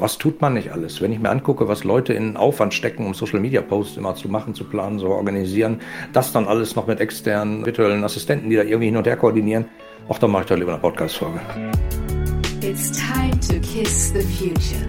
Was 0.00 0.16
tut 0.16 0.40
man 0.40 0.54
nicht 0.54 0.72
alles? 0.72 1.02
Wenn 1.02 1.12
ich 1.12 1.18
mir 1.18 1.28
angucke, 1.28 1.68
was 1.68 1.84
Leute 1.84 2.14
in 2.14 2.38
Aufwand 2.38 2.72
stecken, 2.72 3.04
um 3.04 3.12
Social 3.12 3.40
Media 3.40 3.60
Posts 3.60 3.98
immer 3.98 4.14
zu 4.14 4.26
machen, 4.26 4.54
zu 4.54 4.64
planen, 4.64 4.98
zu 4.98 5.08
organisieren, 5.08 5.80
das 6.14 6.32
dann 6.32 6.48
alles 6.48 6.74
noch 6.76 6.86
mit 6.86 6.98
externen 6.98 7.66
virtuellen 7.66 8.02
Assistenten, 8.02 8.48
die 8.48 8.56
da 8.56 8.62
irgendwie 8.62 8.86
hin 8.86 8.96
und 8.96 9.06
her 9.06 9.18
koordinieren, 9.18 9.66
auch 10.08 10.18
dann 10.18 10.30
mache 10.30 10.44
ich 10.44 10.48
doch 10.48 10.56
lieber 10.56 10.72
eine 10.72 10.80
Podcast-Folge. 10.80 11.40
It's 12.62 12.92
time 12.92 13.38
to 13.40 13.60
kiss 13.60 14.14
the 14.14 14.22
future. 14.22 14.88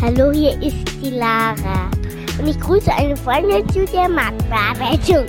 Hallo, 0.00 0.30
hier 0.30 0.52
ist 0.62 0.86
die 1.02 1.10
Lara 1.10 1.90
und 2.38 2.46
ich 2.46 2.60
grüße 2.60 2.92
eine 2.94 3.16
Freundin 3.16 3.68
zu 3.70 3.84
der 3.86 4.08
Marktbearbeitung. 4.08 5.26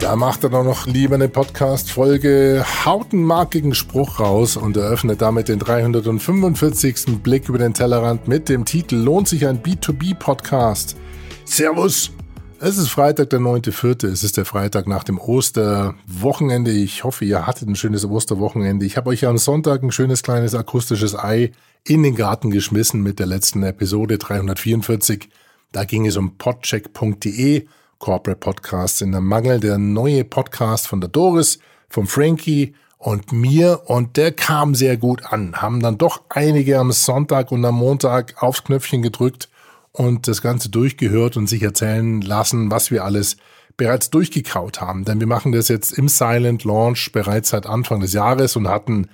Da 0.00 0.16
macht 0.16 0.44
er 0.44 0.50
doch 0.50 0.64
noch 0.64 0.86
lieber 0.86 1.14
eine 1.14 1.28
Podcast-Folge, 1.28 2.64
haut 2.86 3.12
einen 3.12 3.22
markigen 3.22 3.74
Spruch 3.74 4.18
raus 4.18 4.56
und 4.56 4.74
eröffnet 4.78 5.20
damit 5.20 5.48
den 5.48 5.58
345. 5.58 7.22
Blick 7.22 7.50
über 7.50 7.58
den 7.58 7.74
Tellerrand 7.74 8.26
mit 8.26 8.48
dem 8.48 8.64
Titel 8.64 8.96
Lohnt 8.96 9.28
sich 9.28 9.46
ein 9.46 9.62
B2B-Podcast? 9.62 10.96
Servus! 11.44 12.12
Es 12.60 12.78
ist 12.78 12.88
Freitag, 12.88 13.28
der 13.30 13.40
9.4. 13.40 14.06
Es 14.06 14.24
ist 14.24 14.38
der 14.38 14.46
Freitag 14.46 14.88
nach 14.88 15.04
dem 15.04 15.18
Osterwochenende. 15.18 16.70
Ich 16.70 17.04
hoffe, 17.04 17.26
ihr 17.26 17.46
hattet 17.46 17.68
ein 17.68 17.76
schönes 17.76 18.06
Osterwochenende. 18.06 18.86
Ich 18.86 18.96
habe 18.96 19.10
euch 19.10 19.26
am 19.26 19.36
Sonntag 19.36 19.82
ein 19.82 19.92
schönes 19.92 20.22
kleines 20.22 20.54
akustisches 20.54 21.14
Ei 21.14 21.52
in 21.84 22.02
den 22.02 22.16
Garten 22.16 22.50
geschmissen 22.50 23.02
mit 23.02 23.18
der 23.18 23.26
letzten 23.26 23.62
Episode 23.62 24.16
344. 24.16 25.28
Da 25.72 25.84
ging 25.84 26.06
es 26.06 26.16
um 26.16 26.38
podcheck.de 26.38 27.66
Corporate 28.00 28.40
Podcasts 28.40 29.02
in 29.02 29.12
der 29.12 29.20
Mangel, 29.20 29.60
der 29.60 29.78
neue 29.78 30.24
Podcast 30.24 30.88
von 30.88 31.00
der 31.00 31.10
Doris, 31.10 31.60
vom 31.88 32.06
Frankie 32.06 32.74
und 32.96 33.30
mir 33.30 33.82
und 33.84 34.16
der 34.16 34.32
kam 34.32 34.74
sehr 34.74 34.96
gut 34.96 35.24
an. 35.26 35.60
Haben 35.60 35.80
dann 35.80 35.98
doch 35.98 36.22
einige 36.30 36.78
am 36.78 36.92
Sonntag 36.92 37.52
und 37.52 37.64
am 37.64 37.76
Montag 37.76 38.42
aufs 38.42 38.64
Knöpfchen 38.64 39.02
gedrückt 39.02 39.50
und 39.92 40.26
das 40.28 40.40
Ganze 40.40 40.70
durchgehört 40.70 41.36
und 41.36 41.46
sich 41.46 41.62
erzählen 41.62 42.22
lassen, 42.22 42.70
was 42.70 42.90
wir 42.90 43.04
alles 43.04 43.36
bereits 43.76 44.08
durchgekaut 44.08 44.80
haben. 44.80 45.04
Denn 45.04 45.20
wir 45.20 45.26
machen 45.26 45.52
das 45.52 45.68
jetzt 45.68 45.92
im 45.92 46.08
Silent 46.08 46.64
Launch 46.64 47.12
bereits 47.12 47.50
seit 47.50 47.66
Anfang 47.66 48.00
des 48.00 48.14
Jahres 48.14 48.56
und 48.56 48.66
hatten 48.66 49.08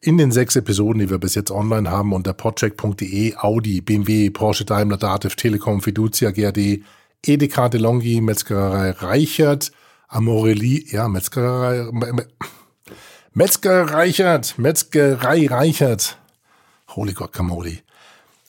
in 0.00 0.16
den 0.16 0.32
sechs 0.32 0.56
Episoden, 0.56 1.00
die 1.00 1.10
wir 1.10 1.18
bis 1.18 1.34
jetzt 1.34 1.50
online 1.50 1.90
haben, 1.90 2.14
unter 2.14 2.32
podcheck.de, 2.32 3.36
Audi, 3.36 3.82
BMW, 3.82 4.30
Porsche, 4.30 4.64
Daimler, 4.64 4.96
Dativ, 4.96 5.36
Telekom, 5.36 5.82
Fiducia, 5.82 6.30
GRD, 6.30 6.82
Edeka 7.24 7.68
DeLonghi, 7.68 8.20
Metzgerei 8.20 8.90
Reichert, 8.90 9.70
Amorelie, 10.08 10.84
ja, 10.90 11.08
Metzgerei, 11.08 11.88
Metzgerei 13.32 13.92
Reichert, 13.92 14.58
Metzgerei 14.58 15.46
Reichert. 15.46 16.18
Holy 16.88 17.12
God, 17.12 17.32
Camoli. 17.32 17.82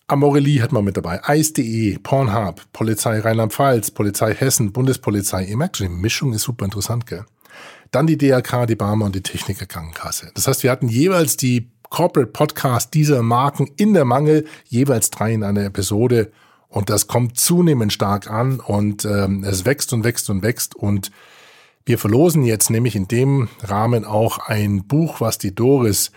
Amorelie 0.07 0.61
hat 0.61 0.71
man 0.71 0.83
mit 0.83 0.97
dabei. 0.97 1.23
Eis.de, 1.23 1.97
Pornhub, 1.99 2.61
Polizei 2.73 3.19
Rheinland-Pfalz, 3.19 3.91
Polizei 3.91 4.33
Hessen, 4.33 4.73
Bundespolizei. 4.73 5.45
Ihr 5.45 5.55
merkt 5.55 5.77
schon, 5.77 5.87
die 5.87 5.93
Mischung 5.93 6.33
ist 6.33 6.41
super 6.41 6.65
interessant, 6.65 7.05
gell? 7.05 7.25
Dann 7.91 8.07
die 8.07 8.17
DRK, 8.17 8.65
die 8.65 8.75
Barmer 8.75 9.05
und 9.05 9.15
die 9.15 9.21
Techniker 9.21 9.65
Krankenkasse. 9.65 10.31
Das 10.33 10.47
heißt, 10.47 10.63
wir 10.63 10.71
hatten 10.71 10.89
jeweils 10.89 11.37
die 11.37 11.69
Corporate 11.89 12.31
Podcast 12.31 12.93
dieser 12.95 13.21
Marken 13.21 13.69
in 13.77 13.93
der 13.93 14.03
Mangel, 14.03 14.45
jeweils 14.65 15.11
drei 15.11 15.31
in 15.31 15.43
einer 15.43 15.63
Episode. 15.63 16.31
Und 16.73 16.89
das 16.89 17.05
kommt 17.05 17.39
zunehmend 17.39 17.93
stark 17.93 18.31
an 18.31 18.59
und 18.59 19.05
ähm, 19.05 19.43
es 19.43 19.63
wächst 19.63 19.93
und 19.93 20.03
wächst 20.03 20.31
und 20.31 20.41
wächst. 20.41 20.73
Und 20.73 21.11
wir 21.85 21.99
verlosen 21.99 22.41
jetzt 22.43 22.71
nämlich 22.71 22.95
in 22.95 23.07
dem 23.07 23.47
Rahmen 23.61 24.05
auch 24.05 24.39
ein 24.39 24.83
Buch, 24.87 25.21
was 25.21 25.37
die 25.37 25.53
Doris, 25.53 26.11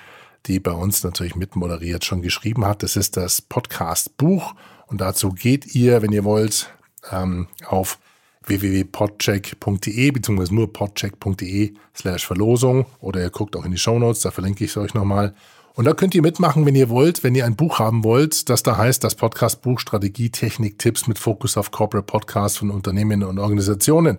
die 0.47 0.59
bei 0.59 0.71
uns 0.71 1.05
natürlich 1.05 1.37
mitmoderiert, 1.37 2.07
schon 2.07 2.23
geschrieben 2.23 2.65
hat. 2.65 2.83
Das 2.83 2.97
ist 2.97 3.19
das 3.19 3.43
Podcast-Buch. 3.43 4.55
Und 4.87 5.03
dazu 5.03 5.29
geht 5.29 5.75
ihr, 5.75 6.01
wenn 6.01 6.13
ihr 6.13 6.25
wollt, 6.25 6.73
ähm, 7.13 7.49
auf 7.67 7.99
www.podcheck.de 8.47 10.11
beziehungsweise 10.11 10.55
nur 10.55 10.73
podcheck.de 10.73 11.75
slash 11.95 12.27
Verlosung 12.27 12.87
oder 13.01 13.21
ihr 13.21 13.31
guckt 13.31 13.57
auch 13.57 13.67
in 13.67 13.73
die 13.73 13.79
Show 13.79 13.99
Notes, 13.99 14.23
da 14.23 14.31
verlinke 14.31 14.65
ich 14.65 14.71
es 14.71 14.79
euch 14.79 14.95
nochmal. 14.95 15.35
Und 15.77 15.85
da 15.85 15.93
könnt 15.93 16.15
ihr 16.15 16.23
mitmachen, 16.23 16.65
wenn 16.65 16.75
ihr 16.75 16.89
wollt, 16.89 17.23
wenn 17.23 17.35
ihr 17.35 17.45
ein 17.45 17.55
Buch 17.55 17.79
haben 17.79 18.03
wollt, 18.03 18.49
das 18.49 18.63
da 18.63 18.79
heißt, 18.79 19.05
das 19.05 19.15
Podcast-Buch 19.15 19.79
Strategie, 19.79 20.31
Technik, 20.31 20.79
Tipps 20.79 21.07
mit 21.07 21.19
Fokus 21.19 21.59
auf 21.59 21.71
Corporate 21.71 22.07
Podcasts 22.07 22.57
von 22.57 22.71
Unternehmen 22.71 23.23
und 23.23 23.39
Organisationen. 23.39 24.17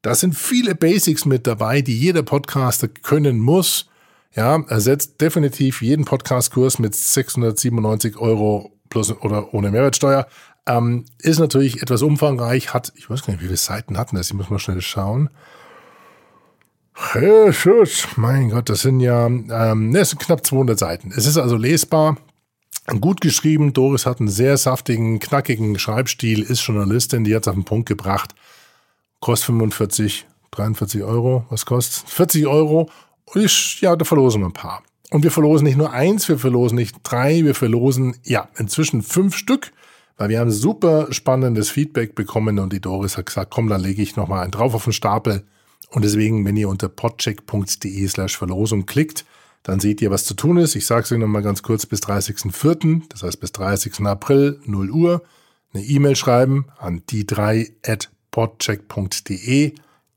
Da 0.00 0.14
sind 0.14 0.34
viele 0.34 0.74
Basics 0.74 1.26
mit 1.26 1.46
dabei, 1.46 1.82
die 1.82 1.94
jeder 1.94 2.22
Podcaster 2.22 2.88
können 2.88 3.38
muss. 3.38 3.90
Ja, 4.34 4.64
ersetzt 4.68 5.20
definitiv 5.20 5.82
jeden 5.82 6.06
Podcast-Kurs 6.06 6.78
mit 6.78 6.94
697 6.94 8.16
Euro 8.16 8.72
plus 8.88 9.10
oder 9.10 9.52
ohne 9.52 9.70
Mehrwertsteuer. 9.70 10.26
Ähm, 10.64 11.04
ist 11.18 11.38
natürlich 11.38 11.82
etwas 11.82 12.00
umfangreich, 12.00 12.72
hat, 12.72 12.94
ich 12.96 13.10
weiß 13.10 13.26
gar 13.26 13.34
nicht, 13.34 13.42
wie 13.42 13.46
viele 13.46 13.58
Seiten 13.58 13.98
hatten 13.98 14.16
das, 14.16 14.28
ich 14.28 14.34
muss 14.34 14.48
mal 14.48 14.58
schnell 14.58 14.80
schauen. 14.80 15.28
Mein 18.16 18.50
Gott, 18.50 18.68
das 18.68 18.80
sind 18.80 18.98
ja, 19.00 19.26
ähm, 19.26 19.90
ne, 19.90 20.00
es 20.00 20.10
sind 20.10 20.18
knapp 20.18 20.44
200 20.44 20.78
Seiten. 20.78 21.12
Es 21.16 21.26
ist 21.26 21.36
also 21.36 21.56
lesbar, 21.56 22.16
gut 23.00 23.20
geschrieben. 23.20 23.72
Doris 23.72 24.04
hat 24.04 24.18
einen 24.18 24.28
sehr 24.28 24.56
saftigen, 24.56 25.20
knackigen 25.20 25.78
Schreibstil, 25.78 26.42
ist 26.42 26.60
Journalistin, 26.60 27.22
die 27.22 27.34
hat 27.34 27.42
es 27.42 27.48
auf 27.48 27.54
den 27.54 27.64
Punkt 27.64 27.88
gebracht. 27.88 28.34
Kostet 29.20 29.46
45, 29.46 30.26
43 30.50 31.02
Euro. 31.04 31.46
Was 31.50 31.66
kostet? 31.66 32.08
40 32.10 32.46
Euro. 32.48 32.90
Und 33.26 33.44
ich, 33.44 33.80
ja, 33.80 33.94
da 33.94 34.04
verlosen 34.04 34.42
wir 34.42 34.46
ein 34.46 34.52
paar. 34.52 34.82
Und 35.10 35.22
wir 35.22 35.30
verlosen 35.30 35.66
nicht 35.66 35.78
nur 35.78 35.92
eins, 35.92 36.28
wir 36.28 36.38
verlosen 36.38 36.76
nicht 36.76 36.96
drei, 37.02 37.44
wir 37.44 37.54
verlosen, 37.54 38.16
ja, 38.24 38.48
inzwischen 38.58 39.02
fünf 39.02 39.36
Stück, 39.36 39.72
weil 40.16 40.28
wir 40.28 40.40
haben 40.40 40.50
super 40.50 41.06
spannendes 41.12 41.70
Feedback 41.70 42.14
bekommen 42.14 42.58
und 42.58 42.72
die 42.72 42.80
Doris 42.80 43.16
hat 43.16 43.26
gesagt, 43.26 43.50
komm, 43.50 43.68
dann 43.68 43.80
lege 43.80 44.02
ich 44.02 44.16
nochmal 44.16 44.42
einen 44.42 44.50
drauf 44.50 44.74
auf 44.74 44.84
den 44.84 44.92
Stapel. 44.92 45.44
Und 45.90 46.04
deswegen, 46.04 46.44
wenn 46.44 46.56
ihr 46.56 46.68
unter 46.68 46.88
podcheck.de 46.88 48.08
slash 48.08 48.36
Verlosung 48.36 48.86
klickt, 48.86 49.24
dann 49.62 49.80
seht 49.80 50.00
ihr, 50.00 50.10
was 50.10 50.24
zu 50.24 50.34
tun 50.34 50.58
ist. 50.58 50.74
Ich 50.76 50.86
sage 50.86 51.02
es 51.02 51.12
euch 51.12 51.18
nochmal 51.18 51.42
ganz 51.42 51.62
kurz 51.62 51.86
bis 51.86 52.00
30.04., 52.00 53.02
das 53.08 53.22
heißt 53.22 53.40
bis 53.40 53.52
30. 53.52 54.00
April, 54.06 54.60
0 54.64 54.90
Uhr, 54.90 55.22
eine 55.72 55.84
E-Mail 55.84 56.16
schreiben 56.16 56.66
an 56.78 57.02
die 57.10 57.26
3 57.26 57.70
at 57.84 58.10
podcheck.de, 58.30 59.74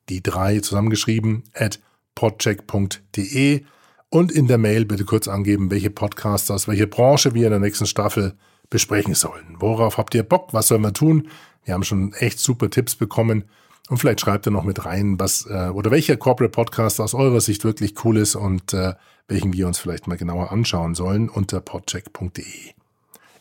die 0.10 0.24
3 0.24 0.60
zusammengeschrieben 0.60 1.44
at 1.54 1.80
podcheck.de 2.16 3.64
und 4.10 4.32
in 4.32 4.48
der 4.48 4.58
Mail 4.58 4.86
bitte 4.86 5.06
kurz 5.06 5.28
angeben, 5.28 5.72
welche 5.72 5.90
Podcasts 5.90 6.52
aus 6.52 6.68
welcher 6.68 6.88
Branche 6.88 7.34
wir 7.34 7.46
in 7.46 7.52
der 7.52 7.60
nächsten 7.60 7.86
Staffel 7.86 8.36
besprechen 8.70 9.16
sollen. 9.16 9.56
Worauf 9.60 9.98
habt 9.98 10.14
ihr 10.16 10.24
Bock? 10.24 10.54
Was 10.54 10.68
sollen 10.68 10.82
wir 10.82 10.94
tun? 10.94 11.30
Wir 11.64 11.74
haben 11.74 11.84
schon 11.84 12.14
echt 12.14 12.40
super 12.40 12.70
Tipps 12.70 12.96
bekommen 12.96 13.46
und 13.90 13.98
vielleicht 13.98 14.22
schreibt 14.22 14.48
ihr 14.48 14.52
noch 14.52 14.64
mit 14.64 14.86
rein, 14.86 15.20
was 15.20 15.46
äh, 15.50 15.70
oder 15.70 15.92
welcher 15.92 16.18
Corporate 16.18 16.52
Podcast 16.52 17.00
aus 17.00 17.14
eurer 17.14 17.42
Sicht 17.42 17.64
wirklich 17.64 18.06
cool 18.06 18.18
ist 18.18 18.36
und 18.36 18.74
äh, 18.74 18.94
welchen 19.28 19.54
wir 19.54 19.68
uns 19.68 19.80
vielleicht 19.80 20.08
mal 20.08 20.18
genauer 20.18 20.52
anschauen 20.52 20.96
sollen 20.96 21.30
unter 21.30 21.62
podcheck.de. 21.62 22.46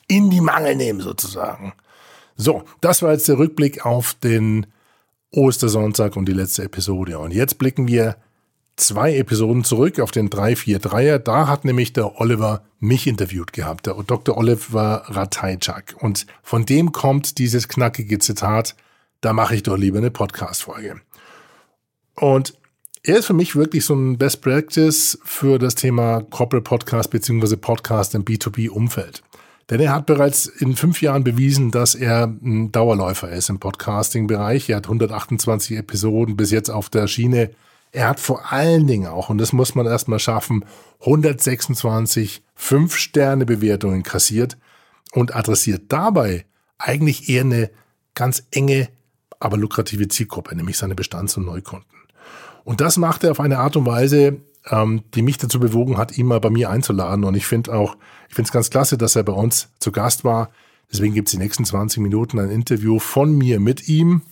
In 0.08 0.30
die 0.30 0.40
Mangel 0.40 0.76
nehmen 0.76 1.00
sozusagen. 1.00 1.72
So, 2.36 2.64
das 2.80 3.02
war 3.02 3.12
jetzt 3.12 3.28
der 3.28 3.38
Rückblick 3.38 3.84
auf 3.84 4.14
den 4.14 4.66
Ostersonntag 5.30 6.16
und 6.16 6.26
die 6.26 6.32
letzte 6.32 6.64
Episode. 6.64 7.18
Und 7.18 7.32
jetzt 7.32 7.58
blicken 7.58 7.86
wir 7.86 8.16
zwei 8.76 9.14
Episoden 9.16 9.62
zurück 9.62 10.00
auf 10.00 10.10
den 10.10 10.30
343er. 10.30 11.18
Da 11.18 11.46
hat 11.46 11.64
nämlich 11.64 11.92
der 11.92 12.20
Oliver 12.20 12.62
mich 12.78 13.06
interviewt 13.06 13.52
gehabt, 13.52 13.86
der 13.86 13.94
Dr. 13.94 14.36
Oliver 14.36 15.04
Ratajczak. 15.06 15.94
Und 16.00 16.26
von 16.42 16.66
dem 16.66 16.92
kommt 16.92 17.38
dieses 17.38 17.68
knackige 17.68 18.18
Zitat, 18.18 18.74
da 19.20 19.32
mache 19.32 19.54
ich 19.54 19.62
doch 19.62 19.76
lieber 19.76 19.98
eine 19.98 20.10
Podcast-Folge. 20.10 21.00
Und 22.14 22.54
er 23.02 23.18
ist 23.18 23.26
für 23.26 23.34
mich 23.34 23.56
wirklich 23.56 23.84
so 23.84 23.94
ein 23.94 24.18
Best 24.18 24.42
Practice 24.42 25.18
für 25.24 25.58
das 25.58 25.74
Thema 25.74 26.22
Corporate 26.30 26.64
Podcast 26.64 27.10
bzw. 27.10 27.56
Podcast 27.56 28.14
im 28.14 28.24
B2B-Umfeld. 28.24 29.22
Denn 29.70 29.80
er 29.80 29.94
hat 29.94 30.06
bereits 30.06 30.46
in 30.46 30.74
fünf 30.74 31.00
Jahren 31.00 31.24
bewiesen, 31.24 31.70
dass 31.70 31.94
er 31.94 32.24
ein 32.24 32.72
Dauerläufer 32.72 33.30
ist 33.30 33.48
im 33.48 33.60
Podcasting-Bereich. 33.60 34.68
Er 34.68 34.78
hat 34.78 34.86
128 34.86 35.78
Episoden 35.78 36.36
bis 36.36 36.50
jetzt 36.50 36.70
auf 36.70 36.90
der 36.90 37.06
Schiene. 37.06 37.50
Er 37.92 38.08
hat 38.08 38.20
vor 38.20 38.52
allen 38.52 38.86
Dingen 38.86 39.06
auch, 39.06 39.30
und 39.30 39.38
das 39.38 39.52
muss 39.52 39.74
man 39.74 39.86
erstmal 39.86 40.18
schaffen, 40.18 40.64
126 41.00 42.42
Fünf-Sterne-Bewertungen 42.54 44.02
kassiert 44.02 44.58
und 45.12 45.34
adressiert 45.34 45.84
dabei 45.88 46.44
eigentlich 46.78 47.28
eher 47.28 47.42
eine 47.42 47.70
ganz 48.14 48.42
enge 48.50 48.88
aber 49.40 49.56
lukrative 49.56 50.06
Zielgruppe, 50.08 50.54
nämlich 50.54 50.78
seine 50.78 50.94
Bestands- 50.94 51.36
und 51.36 51.46
Neukunden. 51.46 51.88
Und 52.64 52.80
das 52.80 52.98
macht 52.98 53.24
er 53.24 53.32
auf 53.32 53.40
eine 53.40 53.58
Art 53.58 53.76
und 53.76 53.86
Weise, 53.86 54.36
ähm, 54.68 55.02
die 55.14 55.22
mich 55.22 55.38
dazu 55.38 55.58
bewogen 55.58 55.96
hat, 55.96 56.16
ihn 56.16 56.26
mal 56.26 56.40
bei 56.40 56.50
mir 56.50 56.70
einzuladen. 56.70 57.24
Und 57.24 57.34
ich 57.34 57.46
finde 57.46 57.72
auch, 57.72 57.96
ich 58.28 58.34
finde 58.34 58.48
es 58.48 58.52
ganz 58.52 58.70
klasse, 58.70 58.98
dass 58.98 59.16
er 59.16 59.22
bei 59.22 59.32
uns 59.32 59.68
zu 59.80 59.90
Gast 59.92 60.24
war. 60.24 60.50
Deswegen 60.92 61.14
gibt 61.14 61.28
es 61.28 61.32
die 61.32 61.38
nächsten 61.38 61.64
20 61.64 62.02
Minuten 62.02 62.38
ein 62.38 62.50
Interview 62.50 62.98
von 62.98 63.36
mir 63.36 63.60
mit 63.60 63.88
ihm. 63.88 64.22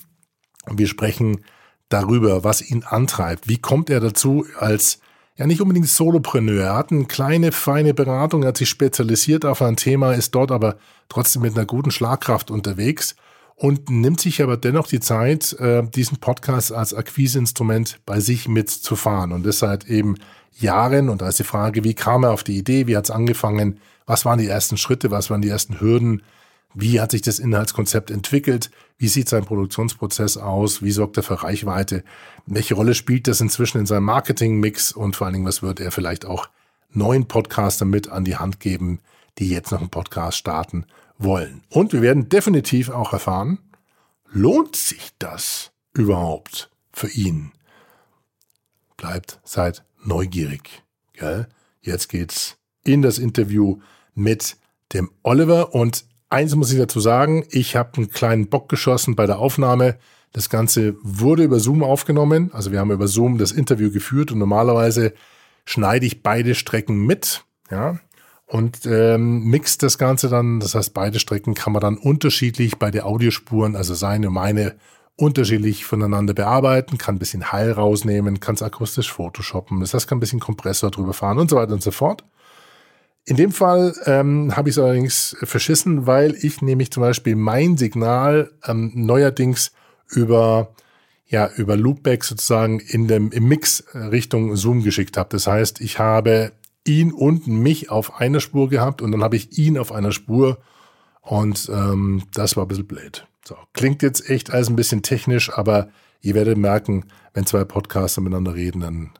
Und 0.66 0.78
wir 0.78 0.86
sprechen 0.86 1.38
darüber, 1.88 2.44
was 2.44 2.60
ihn 2.60 2.82
antreibt. 2.82 3.48
Wie 3.48 3.58
kommt 3.58 3.88
er 3.88 4.00
dazu, 4.00 4.44
als 4.58 5.00
ja 5.38 5.46
nicht 5.46 5.62
unbedingt 5.62 5.88
Solopreneur. 5.88 6.64
Er 6.64 6.74
hat 6.74 6.90
eine 6.90 7.06
kleine, 7.06 7.52
feine 7.52 7.94
Beratung, 7.94 8.42
er 8.42 8.48
hat 8.48 8.56
sich 8.58 8.68
spezialisiert 8.68 9.44
auf 9.44 9.62
ein 9.62 9.76
Thema, 9.76 10.12
ist 10.12 10.34
dort 10.34 10.50
aber 10.50 10.76
trotzdem 11.08 11.42
mit 11.42 11.56
einer 11.56 11.64
guten 11.64 11.92
Schlagkraft 11.92 12.50
unterwegs 12.50 13.14
und 13.58 13.90
nimmt 13.90 14.20
sich 14.20 14.40
aber 14.40 14.56
dennoch 14.56 14.86
die 14.86 15.00
Zeit, 15.00 15.52
äh, 15.54 15.82
diesen 15.82 16.18
Podcast 16.18 16.72
als 16.72 16.94
Akquiseinstrument 16.94 17.98
bei 18.06 18.20
sich 18.20 18.46
mitzufahren. 18.46 19.32
Und 19.32 19.44
das 19.44 19.58
seit 19.58 19.88
eben 19.88 20.14
Jahren. 20.60 21.08
Und 21.08 21.22
da 21.22 21.28
ist 21.28 21.40
die 21.40 21.44
Frage, 21.44 21.84
wie 21.84 21.94
kam 21.94 22.24
er 22.24 22.30
auf 22.30 22.44
die 22.44 22.56
Idee, 22.56 22.86
wie 22.86 22.96
hat 22.96 23.04
es 23.04 23.10
angefangen, 23.10 23.80
was 24.06 24.24
waren 24.24 24.38
die 24.38 24.46
ersten 24.46 24.76
Schritte, 24.76 25.10
was 25.10 25.28
waren 25.28 25.42
die 25.42 25.48
ersten 25.48 25.80
Hürden, 25.80 26.22
wie 26.74 27.00
hat 27.00 27.10
sich 27.10 27.22
das 27.22 27.38
Inhaltskonzept 27.38 28.10
entwickelt, 28.10 28.70
wie 28.96 29.08
sieht 29.08 29.28
sein 29.28 29.44
Produktionsprozess 29.44 30.36
aus, 30.36 30.82
wie 30.82 30.90
sorgt 30.90 31.16
er 31.16 31.22
für 31.22 31.42
Reichweite, 31.42 32.04
welche 32.46 32.74
Rolle 32.74 32.94
spielt 32.94 33.26
das 33.26 33.40
inzwischen 33.40 33.78
in 33.78 33.86
seinem 33.86 34.04
Marketingmix? 34.04 34.92
Und 34.92 35.16
vor 35.16 35.26
allen 35.26 35.34
Dingen, 35.34 35.46
was 35.46 35.62
wird 35.62 35.80
er 35.80 35.90
vielleicht 35.90 36.26
auch 36.26 36.48
neuen 36.92 37.26
Podcaster 37.26 37.84
mit 37.84 38.08
an 38.08 38.24
die 38.24 38.36
Hand 38.36 38.60
geben, 38.60 39.00
die 39.38 39.50
jetzt 39.50 39.72
noch 39.72 39.80
einen 39.80 39.90
Podcast 39.90 40.38
starten 40.38 40.86
wollen. 41.18 41.62
Und 41.68 41.92
wir 41.92 42.02
werden 42.02 42.28
definitiv 42.28 42.88
auch 42.90 43.12
erfahren, 43.12 43.58
lohnt 44.30 44.76
sich 44.76 45.10
das 45.18 45.72
überhaupt 45.92 46.70
für 46.92 47.08
ihn? 47.08 47.52
Bleibt, 48.96 49.40
seid 49.44 49.84
neugierig. 50.02 50.82
Gell? 51.12 51.48
Jetzt 51.80 52.08
geht's 52.08 52.56
in 52.84 53.02
das 53.02 53.18
Interview 53.18 53.80
mit 54.14 54.56
dem 54.92 55.10
Oliver 55.22 55.74
und 55.74 56.04
eins 56.30 56.54
muss 56.54 56.72
ich 56.72 56.78
dazu 56.78 57.00
sagen, 57.00 57.44
ich 57.50 57.76
habe 57.76 57.96
einen 57.96 58.10
kleinen 58.10 58.48
Bock 58.48 58.68
geschossen 58.68 59.16
bei 59.16 59.26
der 59.26 59.38
Aufnahme. 59.38 59.98
Das 60.32 60.50
Ganze 60.50 60.96
wurde 61.02 61.44
über 61.44 61.60
Zoom 61.60 61.82
aufgenommen. 61.82 62.50
Also 62.52 62.72
wir 62.72 62.80
haben 62.80 62.90
über 62.90 63.08
Zoom 63.08 63.38
das 63.38 63.52
Interview 63.52 63.90
geführt 63.90 64.32
und 64.32 64.38
normalerweise 64.38 65.14
schneide 65.64 66.06
ich 66.06 66.22
beide 66.22 66.54
Strecken 66.54 67.06
mit. 67.06 67.44
Ja, 67.70 67.98
und 68.48 68.86
ähm, 68.86 69.44
mixt 69.44 69.82
das 69.82 69.98
Ganze 69.98 70.28
dann. 70.28 70.58
Das 70.58 70.74
heißt, 70.74 70.94
beide 70.94 71.20
Strecken 71.20 71.54
kann 71.54 71.72
man 71.72 71.80
dann 71.80 71.98
unterschiedlich 71.98 72.78
bei 72.78 72.90
den 72.90 73.02
Audiospuren, 73.02 73.76
also 73.76 73.94
seine 73.94 74.28
und 74.28 74.34
meine, 74.34 74.74
unterschiedlich 75.16 75.84
voneinander 75.84 76.32
bearbeiten, 76.32 76.96
kann 76.96 77.16
ein 77.16 77.18
bisschen 77.18 77.50
Hall 77.52 77.72
rausnehmen, 77.72 78.40
kann 78.40 78.54
es 78.54 78.62
akustisch 78.62 79.12
photoshoppen, 79.12 79.80
das 79.80 79.92
heißt, 79.92 80.06
kann 80.06 80.18
ein 80.18 80.20
bisschen 80.20 80.38
Kompressor 80.40 80.90
drüber 80.90 81.12
fahren 81.12 81.38
und 81.38 81.50
so 81.50 81.56
weiter 81.56 81.72
und 81.72 81.82
so 81.82 81.90
fort. 81.90 82.24
In 83.24 83.36
dem 83.36 83.50
Fall 83.50 83.94
ähm, 84.06 84.56
habe 84.56 84.70
ich 84.70 84.76
es 84.76 84.82
allerdings 84.82 85.36
verschissen, 85.42 86.06
weil 86.06 86.34
ich 86.40 86.62
nämlich 86.62 86.90
zum 86.92 87.02
Beispiel 87.02 87.36
mein 87.36 87.76
Signal 87.76 88.52
ähm, 88.64 88.92
neuerdings 88.94 89.72
über 90.08 90.72
ja 91.26 91.50
über 91.56 91.76
Loopback 91.76 92.24
sozusagen 92.24 92.80
in 92.80 93.06
dem 93.06 93.30
im 93.32 93.46
Mix 93.48 93.84
Richtung 93.92 94.56
Zoom 94.56 94.82
geschickt 94.82 95.18
habe. 95.18 95.28
Das 95.30 95.46
heißt, 95.46 95.82
ich 95.82 95.98
habe 95.98 96.52
ihn 96.88 97.12
und 97.12 97.46
mich 97.46 97.90
auf 97.90 98.20
einer 98.20 98.40
Spur 98.40 98.68
gehabt 98.68 99.02
und 99.02 99.12
dann 99.12 99.22
habe 99.22 99.36
ich 99.36 99.58
ihn 99.58 99.78
auf 99.78 99.92
einer 99.92 100.12
Spur 100.12 100.58
und 101.20 101.70
ähm, 101.72 102.24
das 102.32 102.56
war 102.56 102.64
ein 102.64 102.68
bisschen 102.68 102.86
blöd. 102.86 103.26
So, 103.46 103.56
klingt 103.72 104.02
jetzt 104.02 104.28
echt 104.28 104.50
alles 104.50 104.68
ein 104.68 104.76
bisschen 104.76 105.02
technisch, 105.02 105.52
aber 105.52 105.88
ihr 106.20 106.34
werdet 106.34 106.58
merken, 106.58 107.04
wenn 107.34 107.46
zwei 107.46 107.64
Podcaster 107.64 108.20
miteinander 108.20 108.54
reden, 108.54 108.80
dann 108.80 109.10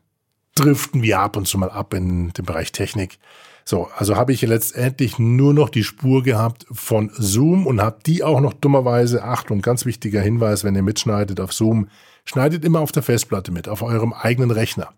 driften 0.55 1.03
wir 1.03 1.21
ab 1.21 1.37
und 1.37 1.47
zu 1.47 1.59
mal 1.59 1.71
ab 1.71 1.95
in 1.95 2.31
den 2.31 2.45
Bereich 2.45 2.73
Technik. 2.73 3.19
So, 3.65 3.89
also 3.95 4.17
habe 4.17 4.33
ich 4.33 4.41
letztendlich 4.43 5.19
nur 5.19 5.53
noch 5.53 5.69
die 5.69 5.85
Spur 5.85 6.23
gehabt 6.23 6.67
von 6.73 7.11
Zoom 7.15 7.67
und 7.67 7.83
habe 7.83 7.99
die 8.05 8.25
auch 8.25 8.41
noch 8.41 8.55
dummerweise, 8.55 9.23
Achtung, 9.23 9.61
ganz 9.61 9.85
wichtiger 9.85 10.23
Hinweis, 10.23 10.65
wenn 10.65 10.75
ihr 10.75 10.83
mitschneidet 10.83 11.39
auf 11.39 11.53
Zoom, 11.53 11.89
schneidet 12.25 12.65
immer 12.65 12.81
auf 12.81 12.93
der 12.93 13.03
Festplatte 13.03 13.53
mit, 13.53 13.69
auf 13.69 13.83
eurem 13.83 14.15
eigenen 14.15 14.51
Rechner. 14.51 14.89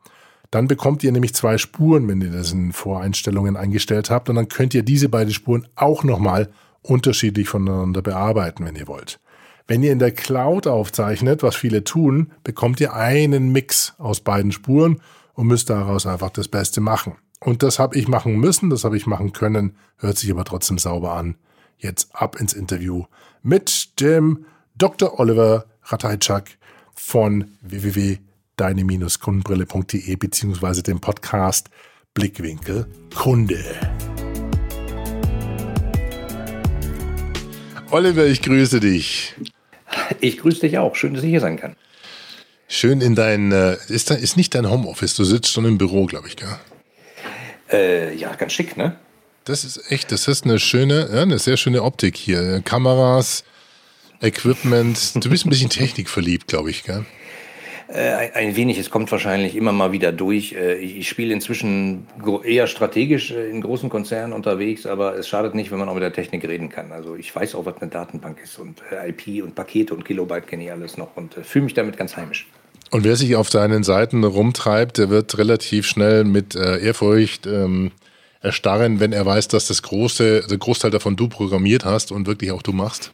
Dann 0.51 0.67
bekommt 0.67 1.05
ihr 1.05 1.13
nämlich 1.13 1.35
zwei 1.35 1.59
Spuren, 1.59 2.09
wenn 2.09 2.21
ihr 2.21 2.33
das 2.33 2.53
in 2.53 2.73
Voreinstellungen 2.73 3.57
eingestellt 3.57 4.11
habt. 4.11 4.29
Und 4.29 4.35
dann 4.35 4.49
könnt 4.49 4.75
ihr 4.75 4.83
diese 4.83 5.09
beiden 5.09 5.33
Spuren 5.33 5.67
auch 5.77 6.03
nochmal 6.03 6.51
unterschiedlich 6.83 7.49
voneinander 7.49 8.03
bearbeiten, 8.03 8.65
wenn 8.65 8.75
ihr 8.75 8.89
wollt. 8.89 9.21
Wenn 9.69 9.83
ihr 9.85 9.93
in 9.93 10.01
der 10.01 10.11
Cloud 10.11 10.67
aufzeichnet, 10.67 11.45
was 11.45 11.55
viele 11.55 11.85
tun, 11.85 12.33
bekommt 12.43 12.81
ihr 12.81 12.95
einen 12.95 13.53
Mix 13.53 13.95
aus 13.99 14.21
beiden 14.21 14.51
Spuren 14.51 15.01
und 15.35 15.47
müsst 15.47 15.71
daraus 15.71 16.07
einfach 16.07 16.31
das 16.31 16.49
Beste 16.49 16.81
machen. 16.81 17.15
Und 17.39 17.63
das 17.63 17.79
habe 17.79 17.97
ich 17.97 18.09
machen 18.09 18.37
müssen, 18.37 18.71
das 18.71 18.83
habe 18.83 18.97
ich 18.97 19.07
machen 19.07 19.33
können, 19.33 19.77
hört 19.99 20.19
sich 20.19 20.31
aber 20.31 20.45
trotzdem 20.45 20.79
sauber 20.79 21.13
an. 21.13 21.37
Jetzt 21.79 22.15
ab 22.15 22.41
ins 22.41 22.53
Interview 22.53 23.05
mit 23.43 24.01
dem 24.01 24.45
Dr. 24.75 25.21
Oliver 25.21 25.67
Ratajczak 25.85 26.51
von 26.95 27.53
www 27.63 28.19
deine-kundenbrille.de 28.61 30.17
beziehungsweise 30.17 30.83
dem 30.83 31.01
Podcast 31.01 31.71
Blickwinkel 32.13 32.87
Kunde. 33.15 33.65
Oliver, 37.91 38.27
ich 38.27 38.43
grüße 38.43 38.81
dich. 38.81 39.35
Ich 40.21 40.39
grüße 40.39 40.61
dich 40.61 40.79
auch. 40.79 40.95
Schön, 40.95 41.15
dass 41.15 41.25
ich 41.25 41.31
hier 41.31 41.41
sein 41.41 41.59
kann. 41.59 41.75
Schön 42.69 43.01
in 43.01 43.15
dein, 43.15 43.51
äh, 43.51 43.77
ist, 43.89 44.11
ist 44.11 44.37
nicht 44.37 44.55
dein 44.55 44.71
Homeoffice, 44.71 45.17
du 45.17 45.25
sitzt 45.25 45.51
schon 45.51 45.65
im 45.65 45.79
Büro, 45.79 46.07
glaube 46.07 46.29
ich, 46.29 46.37
gell? 46.37 46.57
Äh, 47.73 48.15
ja, 48.15 48.35
ganz 48.35 48.53
schick, 48.53 48.77
ne? 48.77 48.97
Das 49.45 49.65
ist 49.65 49.91
echt, 49.91 50.13
das 50.13 50.29
ist 50.29 50.45
eine 50.45 50.59
schöne, 50.59 51.09
ja, 51.13 51.23
eine 51.23 51.39
sehr 51.39 51.57
schöne 51.57 51.83
Optik 51.83 52.17
hier. 52.17 52.61
Kameras, 52.65 53.43
Equipment. 54.21 55.25
Du 55.25 55.31
bist 55.31 55.47
ein 55.47 55.51
bisschen 55.51 55.71
technikverliebt, 55.71 56.47
glaube 56.47 56.71
ich, 56.71 56.85
gell? 56.85 57.07
Äh, 57.93 58.31
ein 58.35 58.55
wenig, 58.55 58.79
es 58.79 58.89
kommt 58.89 59.11
wahrscheinlich 59.11 59.57
immer 59.57 59.73
mal 59.73 59.91
wieder 59.91 60.13
durch. 60.13 60.53
Äh, 60.53 60.77
ich 60.77 61.09
spiele 61.09 61.35
inzwischen 61.35 62.07
eher 62.45 62.69
strategisch 62.69 63.33
äh, 63.33 63.51
in 63.51 63.61
großen 63.61 63.89
Konzernen 63.89 64.33
unterwegs, 64.33 64.87
aber 64.87 65.17
es 65.17 65.27
schadet 65.27 65.57
nicht, 65.57 65.73
wenn 65.73 65.79
man 65.79 65.89
auch 65.89 65.95
mit 65.95 66.03
der 66.05 66.13
Technik 66.13 66.47
reden 66.47 66.69
kann. 66.69 66.93
Also 66.93 67.17
ich 67.17 67.35
weiß 67.35 67.57
auch, 67.57 67.67
was 67.67 67.81
eine 67.81 67.91
Datenbank 67.91 68.39
ist 68.43 68.59
und 68.61 68.81
IP 69.07 69.43
und 69.43 69.57
Pakete 69.57 69.93
und 69.93 70.05
Kilobyte 70.05 70.47
kenne 70.47 70.65
ich 70.65 70.71
alles 70.71 70.97
noch 70.99 71.17
und 71.17 71.35
fühle 71.35 71.65
mich 71.65 71.75
damit 71.75 71.97
ganz 71.97 72.17
heimisch. 72.17 72.47
Und 72.93 73.05
wer 73.05 73.17
sich 73.17 73.35
auf 73.35 73.51
deinen 73.51 73.83
Seiten 73.83 74.23
rumtreibt, 74.23 74.99
der 74.99 75.11
wird 75.11 75.37
relativ 75.39 75.87
schnell 75.87 76.25
mit 76.25 76.57
Ehrfurcht 76.57 77.47
ähm, 77.47 77.93
erstarren, 78.41 78.99
wenn 78.99 79.13
er 79.13 79.27
weiß, 79.27 79.49
dass 79.49 79.69
das 79.69 79.83
große, 79.83 80.47
der 80.49 80.59
Großteil 80.59 80.91
davon 80.91 81.15
du 81.15 81.29
programmiert 81.29 81.85
hast 81.85 82.11
und 82.11 82.27
wirklich 82.27 82.51
auch 82.51 82.63
du 82.63 82.73
machst. 82.73 83.13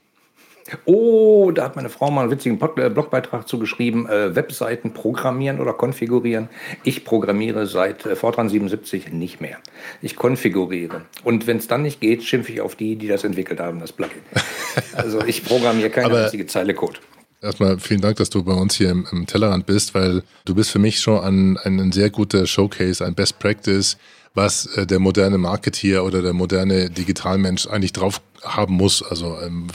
Oh, 0.85 1.51
da 1.53 1.65
hat 1.65 1.77
meine 1.77 1.89
Frau 1.89 2.11
mal 2.11 2.23
einen 2.23 2.31
witzigen 2.31 2.61
äh, 2.61 2.91
Blogbeitrag 2.91 3.47
zugeschrieben, 3.47 4.09
äh, 4.09 4.35
Webseiten 4.35 4.93
programmieren 4.93 5.61
oder 5.61 5.73
konfigurieren. 5.73 6.49
Ich 6.85 7.05
programmiere 7.05 7.67
seit 7.67 8.05
äh, 8.07 8.17
Fortran 8.17 8.49
77 8.49 9.13
nicht 9.13 9.41
mehr. 9.41 9.59
Ich 10.03 10.17
konfiguriere. 10.17 11.03
Und 11.25 11.47
wenn 11.47 11.59
es 11.59 11.69
dann 11.69 11.83
nicht 11.83 12.01
geht, 12.01 12.25
schimpfe 12.25 12.53
ich 12.53 12.61
auf 12.61 12.75
die, 12.75 12.97
die 12.97 13.09
das 13.09 13.25
entwickelt 13.25 13.61
haben, 13.61 13.81
das 13.81 13.93
Plugin. 13.93 14.23
Also 14.93 15.25
ich 15.25 15.43
programmiere 15.43 15.89
keine 15.89 16.07
Aber 16.07 16.25
einzige 16.25 16.47
Zeile 16.47 16.75
Code. 16.75 16.99
Erstmal 17.41 17.79
vielen 17.79 18.01
Dank, 18.01 18.17
dass 18.17 18.29
du 18.31 18.43
bei 18.43 18.53
uns 18.53 18.77
hier 18.77 18.91
im, 18.91 19.07
im 19.11 19.27
Tellerrand 19.27 19.67
bist, 19.67 19.95
weil 19.95 20.23
du 20.45 20.55
bist 20.55 20.71
für 20.71 20.79
mich 20.79 21.01
schon 21.01 21.21
ein, 21.21 21.57
ein 21.59 21.93
sehr 21.93 22.11
guter 22.11 22.47
Showcase, 22.47 23.05
ein 23.05 23.15
Best 23.15 23.39
Practice, 23.39 23.97
was 24.35 24.67
äh, 24.77 24.87
der 24.87 24.99
moderne 24.99 25.39
Marketeer 25.39 26.05
oder 26.05 26.23
der 26.23 26.33
moderne 26.33 26.91
Digitalmensch 26.91 27.67
eigentlich 27.67 27.93
drauf 27.93 28.21
haben 28.43 28.75
muss. 28.75 29.03
Also 29.03 29.39
ähm, 29.41 29.69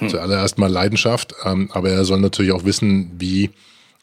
hm. 0.00 0.08
Zuallererst 0.08 0.58
mal 0.58 0.70
Leidenschaft, 0.70 1.34
ähm, 1.44 1.70
aber 1.72 1.90
er 1.90 2.04
soll 2.04 2.20
natürlich 2.20 2.52
auch 2.52 2.64
wissen, 2.64 3.10
wie 3.18 3.50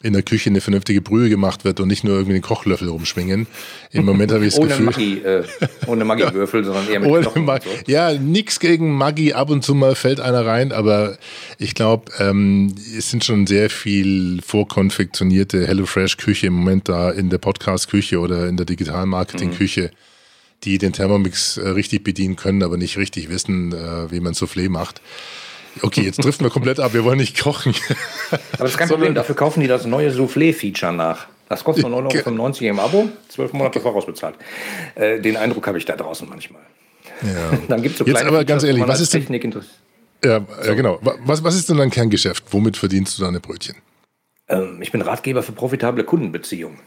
in 0.00 0.12
der 0.12 0.22
Küche 0.22 0.48
eine 0.48 0.60
vernünftige 0.60 1.00
Brühe 1.00 1.28
gemacht 1.28 1.64
wird 1.64 1.80
und 1.80 1.88
nicht 1.88 2.04
nur 2.04 2.14
irgendwie 2.14 2.34
den 2.34 2.42
Kochlöffel 2.42 2.88
rumschwingen. 2.88 3.48
Im 3.90 4.04
Moment 4.04 4.30
habe 4.30 4.46
ich 4.46 4.54
das 4.54 4.60
ohne 4.60 4.68
Gefühl... 4.68 4.86
Maggi, 4.86 5.18
äh, 5.18 5.44
ohne 5.88 6.04
Maggi-Würfel, 6.04 6.64
sondern 6.64 6.88
eher 6.88 7.00
mit 7.00 7.10
ohne 7.10 7.22
Knochen 7.22 7.44
Mag 7.44 7.64
so. 7.64 7.70
Ja, 7.88 8.12
nix 8.12 8.60
gegen 8.60 8.96
Maggi, 8.96 9.32
ab 9.32 9.50
und 9.50 9.64
zu 9.64 9.74
mal 9.74 9.96
fällt 9.96 10.20
einer 10.20 10.46
rein, 10.46 10.70
aber 10.70 11.18
ich 11.58 11.74
glaube, 11.74 12.12
ähm, 12.20 12.76
es 12.96 13.10
sind 13.10 13.24
schon 13.24 13.48
sehr 13.48 13.70
viel 13.70 14.40
vorkonfektionierte 14.40 15.66
HelloFresh-Küche 15.66 16.46
im 16.46 16.52
Moment 16.52 16.88
da 16.88 17.10
in 17.10 17.28
der 17.28 17.38
Podcast-Küche 17.38 18.20
oder 18.20 18.46
in 18.46 18.56
der 18.56 18.66
digitalen 18.66 19.08
Marketing-Küche. 19.08 19.90
Mhm 19.92 20.08
die 20.64 20.78
den 20.78 20.92
Thermomix 20.92 21.56
äh, 21.56 21.68
richtig 21.68 22.02
bedienen 22.04 22.36
können, 22.36 22.62
aber 22.62 22.76
nicht 22.76 22.96
richtig 22.96 23.28
wissen, 23.28 23.72
äh, 23.72 24.10
wie 24.10 24.20
man 24.20 24.34
Soufflé 24.34 24.68
macht. 24.68 25.00
Okay, 25.82 26.02
jetzt 26.02 26.22
driften 26.22 26.44
wir 26.44 26.50
komplett 26.50 26.80
ab. 26.80 26.94
Wir 26.94 27.04
wollen 27.04 27.18
nicht 27.18 27.40
kochen. 27.40 27.74
Aber 28.30 28.40
das 28.58 28.72
ist 28.72 28.78
kein 28.78 28.88
Problem. 28.88 29.14
Dafür 29.14 29.34
kaufen 29.34 29.60
die 29.60 29.66
das 29.66 29.84
neue 29.84 30.10
Soufflé-Feature 30.10 30.92
nach. 30.92 31.26
Das 31.48 31.64
kostet 31.64 31.88
nur 31.88 32.02
9,95 32.02 32.62
Euro 32.62 32.70
im 32.70 32.78
Abo, 32.78 33.08
zwölf 33.28 33.52
Monate 33.54 33.80
vorausbezahlt. 33.80 34.34
Äh, 34.94 35.20
den 35.20 35.36
Eindruck 35.36 35.66
habe 35.66 35.78
ich 35.78 35.84
da 35.84 35.96
draußen 35.96 36.28
manchmal. 36.28 36.60
Ja. 37.22 37.58
Dann 37.68 37.82
gibt 37.82 37.94
es 37.94 37.98
so 37.98 38.04
Jetzt 38.04 38.22
aber 38.22 38.44
ganz 38.44 38.64
ehrlich, 38.64 38.86
was 38.86 39.00
ist 39.00 39.10
Technik 39.10 39.42
denn, 39.42 39.62
ja, 40.24 40.44
ja, 40.64 40.74
genau. 40.74 40.98
Was, 41.24 41.44
was 41.44 41.54
ist 41.54 41.68
denn 41.68 41.76
dein 41.76 41.90
Kerngeschäft? 41.90 42.44
Womit 42.50 42.76
verdienst 42.76 43.18
du 43.18 43.22
deine 43.22 43.40
Brötchen? 43.40 43.76
Ähm, 44.48 44.78
ich 44.82 44.90
bin 44.90 45.00
Ratgeber 45.00 45.42
für 45.42 45.52
profitable 45.52 46.04
Kundenbeziehungen. 46.04 46.78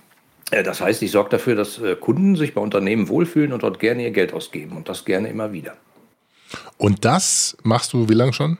Äh, 0.52 0.64
das 0.64 0.82
heißt, 0.82 1.02
ich 1.02 1.12
sorge 1.12 1.30
dafür, 1.30 1.56
dass 1.56 1.80
äh, 1.80 1.96
Kunden 1.96 2.36
sich 2.36 2.54
bei 2.54 2.62
Unternehmen 2.62 3.08
wohlfühlen 3.08 3.54
und 3.54 3.64
dort 3.64 3.80
gerne 3.80 4.04
ihr 4.04 4.12
Geld 4.12 4.34
ausgeben 4.34 4.76
und 4.76 4.90
das 4.90 5.06
gerne 5.06 5.30
immer 5.30 5.54
wieder. 5.54 5.78
Und 6.78 7.06
das 7.06 7.56
machst 7.64 7.94
du 7.94 8.10
wie 8.10 8.14
lange 8.14 8.34
schon? 8.34 8.58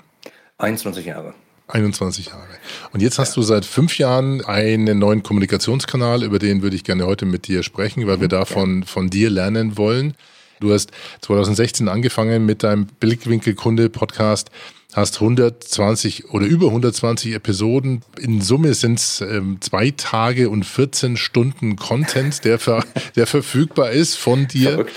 21 0.62 1.06
Jahre. 1.06 1.34
21 1.68 2.28
Jahre. 2.28 2.48
Und 2.92 3.02
jetzt 3.02 3.18
hast 3.18 3.36
du 3.38 3.42
seit 3.42 3.66
fünf 3.66 3.98
Jahren 3.98 4.44
einen 4.44 5.00
neuen 5.00 5.24
Kommunikationskanal, 5.24 6.24
über 6.24 6.40
den 6.40 6.62
würde 6.62 6.76
ich 6.76 6.84
gerne 6.84 7.06
heute 7.06 7.26
mit 7.26 7.48
dir 7.48 7.64
sprechen, 7.64 8.08
weil 8.08 8.20
wir 8.20 8.28
mhm, 8.28 8.32
davon 8.32 8.84
von 8.84 9.10
dir 9.10 9.30
lernen 9.30 9.78
wollen. 9.78 10.16
Du 10.60 10.72
hast 10.72 10.92
2016 11.22 11.88
angefangen 11.88 12.46
mit 12.46 12.64
deinem 12.64 12.86
Blickwinkel-Kunde-Podcast, 13.00 14.52
hast 14.94 15.16
120 15.16 16.30
oder 16.30 16.46
über 16.46 16.68
120 16.68 17.34
Episoden. 17.34 18.02
In 18.20 18.42
Summe 18.42 18.74
sind 18.76 19.00
es 19.00 19.22
ähm, 19.22 19.58
zwei 19.62 19.92
Tage 19.92 20.50
und 20.50 20.66
14 20.66 21.18
Stunden 21.18 21.78
Content, 21.78 22.44
der, 22.44 22.60
ver 22.60 22.84
der 23.16 23.26
verfügbar 23.26 23.92
ist 23.92 24.16
von 24.18 24.48
dir. 24.48 24.72
Verrückt. 24.72 24.94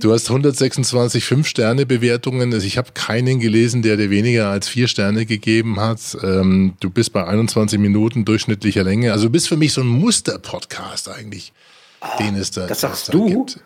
Du 0.00 0.14
hast 0.14 0.30
126 0.30 1.24
Fünf-Sterne-Bewertungen. 1.24 2.54
Also 2.54 2.66
ich 2.66 2.78
habe 2.78 2.92
keinen 2.94 3.38
gelesen, 3.38 3.82
der 3.82 3.98
dir 3.98 4.08
weniger 4.08 4.48
als 4.48 4.66
vier 4.66 4.88
Sterne 4.88 5.26
gegeben 5.26 5.78
hat. 5.78 6.16
Ähm, 6.22 6.72
du 6.80 6.88
bist 6.88 7.12
bei 7.12 7.26
21 7.26 7.78
Minuten 7.78 8.24
durchschnittlicher 8.24 8.82
Länge. 8.82 9.12
Also 9.12 9.26
du 9.26 9.30
bist 9.30 9.48
für 9.48 9.58
mich 9.58 9.74
so 9.74 9.82
ein 9.82 9.86
Muster-Podcast 9.86 11.10
eigentlich, 11.10 11.52
oh, 12.00 12.06
den 12.18 12.34
es 12.36 12.50
da, 12.50 12.66
das 12.66 12.80
sagst 12.80 13.12
du? 13.12 13.26
Gibt. 13.26 13.60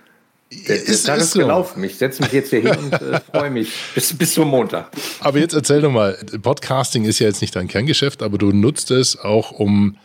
Der, 0.51 0.77
der 0.77 0.85
ist, 0.87 1.07
Tag 1.07 1.19
ist, 1.19 1.31
so. 1.33 1.39
gelaufen. 1.39 1.85
Ich 1.85 1.97
setze 1.97 2.23
mich 2.23 2.33
jetzt 2.33 2.51
hier 2.51 2.63
hin 2.63 2.77
und 2.79 2.93
äh, 2.93 3.21
freue 3.33 3.51
mich 3.51 3.73
bis, 3.95 4.13
bis 4.13 4.35
zum 4.35 4.49
Montag. 4.49 4.91
Aber 5.21 5.39
jetzt 5.39 5.55
erzähl 5.55 5.83
doch 5.83 5.93
mal, 5.93 6.19
Podcasting 6.43 7.05
ist 7.05 7.21
ja 7.21 7.29
jetzt 7.29 7.43
nicht 7.43 7.55
dein 7.55 7.69
Kerngeschäft, 7.69 8.25
aber 8.25 8.39
du 8.39 8.51
nutzt 8.51 8.91
es 8.91 9.17
auch, 9.17 9.53
um, 9.53 9.99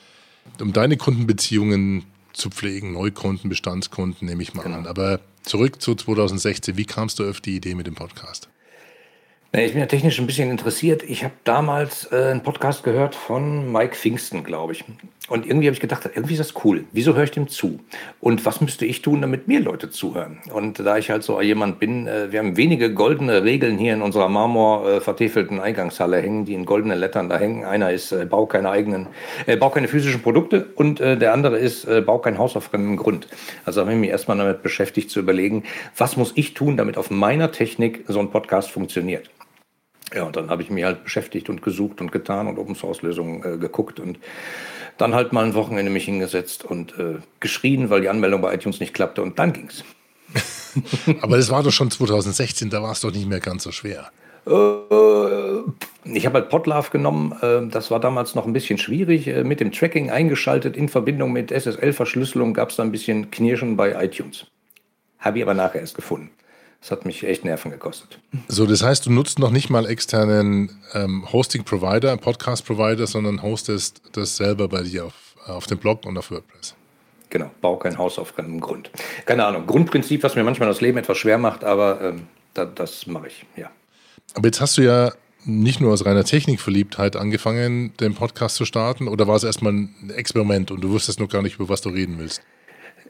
um 0.62 0.74
deine 0.74 0.96
Kundenbeziehungen 0.96 2.06
zu 2.34 2.52
pflegen, 2.52 2.94
Neukunden, 2.94 3.50
Bestandskunden, 3.50 4.28
nehme 4.28 4.44
ich 4.44 4.54
mal 4.54 4.62
genau. 4.62 4.78
an. 4.78 4.88
Aber 4.88 5.20
zurück 5.44 5.82
zu 5.82 5.96
2016, 5.96 6.78
wie 6.78 6.86
kamst 6.86 7.20
du 7.20 7.30
auf 7.30 7.42
die 7.42 7.56
Idee 7.56 7.76
mit 7.76 7.88
dem 7.88 7.96
Podcast? 7.96 8.49
Ich 9.52 9.72
bin 9.72 9.80
ja 9.80 9.88
technisch 9.88 10.20
ein 10.20 10.28
bisschen 10.28 10.52
interessiert. 10.52 11.02
Ich 11.02 11.24
habe 11.24 11.34
damals 11.44 12.08
äh, 12.12 12.18
einen 12.18 12.44
Podcast 12.44 12.84
gehört 12.84 13.16
von 13.16 13.72
Mike 13.72 13.96
Pfingsten, 13.96 14.44
glaube 14.44 14.74
ich. 14.74 14.86
Und 15.28 15.48
irgendwie 15.48 15.66
habe 15.66 15.74
ich 15.74 15.80
gedacht, 15.80 16.08
irgendwie 16.14 16.36
ist 16.36 16.40
das 16.40 16.64
cool. 16.64 16.84
Wieso 16.92 17.16
höre 17.16 17.24
ich 17.24 17.32
dem 17.32 17.48
zu? 17.48 17.80
Und 18.20 18.46
was 18.46 18.62
müsste 18.62 18.86
ich 18.86 19.02
tun, 19.02 19.22
damit 19.22 19.48
mir 19.48 19.60
Leute 19.60 19.90
zuhören? 19.90 20.38
Und 20.54 20.78
da 20.78 21.00
ich 21.00 21.10
halt 21.10 21.24
so 21.24 21.42
jemand 21.42 21.80
bin, 21.80 22.06
äh, 22.06 22.32
wir 22.32 22.38
haben 22.38 22.58
wenige 22.58 22.94
goldene 22.94 23.44
Regeln 23.44 23.80
hier 23.80 23.96
in 23.96 24.04
unserer 24.04 24.30
Marmor 24.30 24.88
äh, 24.88 25.60
Eingangshalle 25.60 26.22
hängen, 26.22 26.46
die 26.46 26.54
in 26.54 26.66
goldenen 26.66 27.00
Lettern 27.00 27.28
da 27.28 27.40
hängen. 27.40 27.66
Einer 27.66 27.92
ist, 27.92 28.12
äh, 28.12 28.28
bau 28.28 28.46
keine 28.46 28.70
eigenen, 28.70 29.08
äh, 29.48 29.58
bau 29.58 29.72
keine 29.72 29.88
physischen 29.88 30.22
Produkte 30.22 30.68
und 30.76 31.00
äh, 31.00 31.18
der 31.18 31.34
andere 31.34 31.58
ist, 31.58 31.86
äh, 31.86 32.02
bau 32.02 32.20
kein 32.20 32.38
Haus 32.38 32.56
auf 32.56 32.66
fremdem 32.66 32.98
Grund. 32.98 33.28
Also 33.66 33.82
habe 33.82 33.94
ich 33.94 33.98
mich 33.98 34.12
erstmal 34.12 34.38
damit 34.38 34.62
beschäftigt 34.62 35.10
zu 35.10 35.20
überlegen, 35.20 35.64
was 35.98 36.18
muss 36.18 36.34
ich 36.36 36.54
tun, 36.54 36.78
damit 36.78 36.98
auf 36.98 37.10
meiner 37.10 37.52
Technik 37.52 38.06
so 38.08 38.20
ein 38.20 38.30
Podcast 38.30 38.70
funktioniert. 38.70 39.32
Ja, 40.14 40.24
und 40.24 40.36
dann 40.36 40.50
habe 40.50 40.62
ich 40.62 40.70
mich 40.70 40.84
halt 40.84 41.04
beschäftigt 41.04 41.50
und 41.50 41.62
gesucht 41.62 42.02
und 42.02 42.12
getan 42.12 42.48
und 42.48 42.58
Open 42.58 42.76
Source 42.76 43.02
Lösungen 43.02 43.44
äh, 43.44 43.58
geguckt 43.58 44.00
und 44.00 44.20
dann 44.98 45.14
halt 45.16 45.34
mal 45.34 45.46
ein 45.46 45.54
Wochenende 45.54 45.92
mich 45.92 46.06
hingesetzt 46.06 46.66
und 46.66 46.98
äh, 46.98 47.18
geschrien, 47.40 47.90
weil 47.90 48.02
die 48.02 48.10
Anmeldung 48.10 48.42
bei 48.42 48.54
iTunes 48.54 48.80
nicht 48.80 48.94
klappte 48.94 49.22
und 49.22 49.40
dann 49.40 49.54
ging's. 49.54 49.84
Aber 51.22 51.38
das 51.38 51.50
war 51.50 51.64
doch 51.64 51.72
schon 51.72 51.90
2016, 51.90 52.70
da 52.70 52.82
war 52.82 52.92
es 52.92 53.02
doch 53.02 53.12
nicht 53.12 53.28
mehr 53.28 53.40
ganz 53.40 53.64
so 53.64 53.72
schwer. 53.72 54.12
Äh, 54.46 54.52
ich 56.06 56.26
habe 56.26 56.40
halt 56.40 56.50
Podlove 56.50 56.90
genommen, 56.92 57.34
äh, 57.42 57.68
das 57.70 57.92
war 57.92 58.00
damals 58.00 58.36
noch 58.36 58.46
ein 58.46 58.54
bisschen 58.54 58.78
schwierig, 58.78 59.28
äh, 59.28 59.44
mit 59.44 59.60
dem 59.60 59.72
Tracking 59.72 60.10
eingeschaltet 60.10 60.76
in 60.76 60.90
Verbindung 60.90 61.32
mit 61.32 61.52
SSL-Verschlüsselung 61.52 62.54
gab 62.54 62.70
es 62.70 62.78
da 62.78 62.84
ein 62.84 62.92
bisschen 62.92 63.32
Knirschen 63.32 63.78
bei 63.78 64.04
iTunes. 64.04 64.48
Habe 65.20 65.40
ich 65.40 65.44
aber 65.44 65.54
nachher 65.54 65.82
erst 65.82 65.96
gefunden. 65.96 66.30
Das 66.82 66.92
hat 66.92 67.06
mich 67.06 67.24
echt 67.24 67.44
Nerven 67.44 67.72
gekostet. 67.72 68.20
So, 68.48 68.66
das 68.66 68.84
heißt, 68.84 69.06
du 69.06 69.12
nutzt 69.12 69.38
noch 69.38 69.52
nicht 69.52 69.70
mal 69.70 69.86
externen 69.86 70.82
ähm, 70.94 71.32
Hosting-Provider, 71.32 72.16
Podcast-Provider, 72.18 73.06
sondern 73.06 73.42
hostest 73.42 74.02
das 74.14 74.38
selber 74.38 74.70
bei 74.70 74.84
dir 74.84 75.06
auf, 75.06 75.36
auf 75.46 75.68
dem 75.68 75.78
Blog 75.78 76.06
und 76.06 76.18
auf 76.18 76.32
WordPress. 76.32 76.76
Genau, 77.30 77.52
bau 77.62 77.78
kein 77.78 77.98
Haus 77.98 78.18
auf 78.18 78.30
fremdem 78.30 78.60
Grund. 78.60 78.90
Keine 79.26 79.46
Ahnung, 79.46 79.68
Grundprinzip, 79.68 80.24
was 80.24 80.36
mir 80.36 80.44
manchmal 80.44 80.70
das 80.70 80.82
Leben 80.82 80.98
etwas 80.98 81.18
schwer 81.18 81.38
macht, 81.38 81.64
aber 81.64 82.02
ähm, 82.02 82.28
da, 82.54 82.66
das 82.66 83.06
mache 83.08 83.28
ich, 83.28 83.46
ja. 83.56 83.70
Aber 84.34 84.48
jetzt 84.48 84.62
hast 84.62 84.78
du 84.78 84.82
ja 84.82 85.12
nicht 85.46 85.80
nur 85.80 85.94
aus 85.94 86.06
reiner 86.06 86.24
Technikverliebtheit 86.24 87.16
angefangen, 87.16 87.94
den 87.98 88.16
Podcast 88.16 88.56
zu 88.56 88.66
starten, 88.66 89.08
oder 89.08 89.28
war 89.28 89.36
es 89.36 89.44
erstmal 89.44 89.74
ein 89.74 90.12
Experiment 90.16 90.72
und 90.72 90.82
du 90.82 90.90
wusstest 90.90 91.20
noch 91.20 91.30
gar 91.30 91.42
nicht, 91.42 91.56
über 91.56 91.70
was 91.70 91.82
du 91.82 91.90
reden 91.90 92.18
willst? 92.18 92.42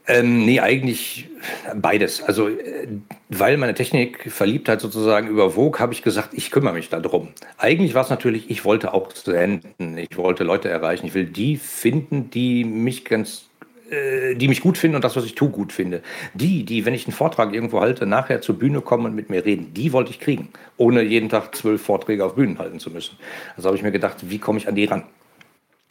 Ähm, 0.07 0.45
nee, 0.45 0.59
eigentlich 0.59 1.29
beides. 1.75 2.23
Also, 2.23 2.49
äh, 2.49 2.87
weil 3.29 3.57
meine 3.57 3.73
Technikverliebtheit 3.73 4.81
sozusagen 4.81 5.27
überwog, 5.27 5.79
habe 5.79 5.93
ich 5.93 6.01
gesagt, 6.01 6.29
ich 6.33 6.51
kümmere 6.51 6.73
mich 6.73 6.89
darum. 6.89 7.29
Eigentlich 7.57 7.93
war 7.93 8.03
es 8.03 8.09
natürlich, 8.09 8.49
ich 8.49 8.65
wollte 8.65 8.93
auch 8.93 9.11
senden, 9.11 9.97
ich 9.97 10.17
wollte 10.17 10.43
Leute 10.43 10.69
erreichen, 10.69 11.05
ich 11.05 11.13
will 11.13 11.25
die 11.25 11.57
finden, 11.57 12.29
die 12.31 12.63
mich 12.63 13.05
ganz 13.05 13.49
äh, 13.89 14.35
die 14.35 14.47
mich 14.47 14.61
gut 14.61 14.77
finden 14.77 14.95
und 14.95 15.03
das, 15.03 15.15
was 15.15 15.25
ich 15.25 15.35
tue, 15.35 15.49
gut 15.49 15.73
finde. 15.73 16.01
Die, 16.33 16.63
die, 16.63 16.85
wenn 16.85 16.93
ich 16.93 17.07
einen 17.07 17.13
Vortrag 17.13 17.53
irgendwo 17.53 17.81
halte, 17.81 18.05
nachher 18.05 18.41
zur 18.41 18.57
Bühne 18.57 18.81
kommen 18.81 19.05
und 19.05 19.15
mit 19.15 19.29
mir 19.29 19.45
reden, 19.45 19.73
die 19.73 19.93
wollte 19.93 20.11
ich 20.11 20.19
kriegen, 20.19 20.49
ohne 20.77 21.01
jeden 21.01 21.29
Tag 21.29 21.55
zwölf 21.55 21.81
Vorträge 21.81 22.23
auf 22.23 22.35
Bühnen 22.35 22.59
halten 22.59 22.79
zu 22.79 22.91
müssen. 22.91 23.17
Also 23.55 23.67
habe 23.67 23.77
ich 23.77 23.83
mir 23.83 23.91
gedacht, 23.91 24.17
wie 24.21 24.37
komme 24.37 24.59
ich 24.59 24.67
an 24.67 24.75
die 24.75 24.85
ran? 24.85 25.03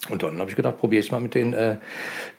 Und 0.09 0.23
dann 0.23 0.39
habe 0.39 0.51
ich 0.51 0.57
gedacht, 0.57 0.79
probiere 0.79 1.03
ich 1.03 1.11
mal 1.11 1.21
mit 1.21 1.35
den 1.35 1.53
äh, 1.53 1.79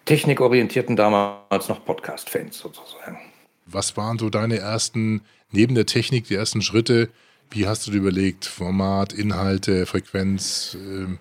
technikorientierten 0.05 0.95
damals 0.95 1.67
noch 1.67 1.83
Podcast-Fans 1.83 2.57
sozusagen. 2.57 3.19
Was 3.65 3.97
waren 3.97 4.17
so 4.17 4.29
deine 4.29 4.57
ersten, 4.57 5.21
neben 5.51 5.75
der 5.75 5.85
Technik, 5.85 6.27
die 6.27 6.35
ersten 6.35 6.61
Schritte? 6.61 7.09
Wie 7.51 7.67
hast 7.67 7.85
du 7.85 7.91
dir 7.91 7.97
überlegt? 7.97 8.45
Format, 8.45 9.11
Inhalte, 9.11 9.85
Frequenz? 9.85 10.77
Äh, 10.79 11.17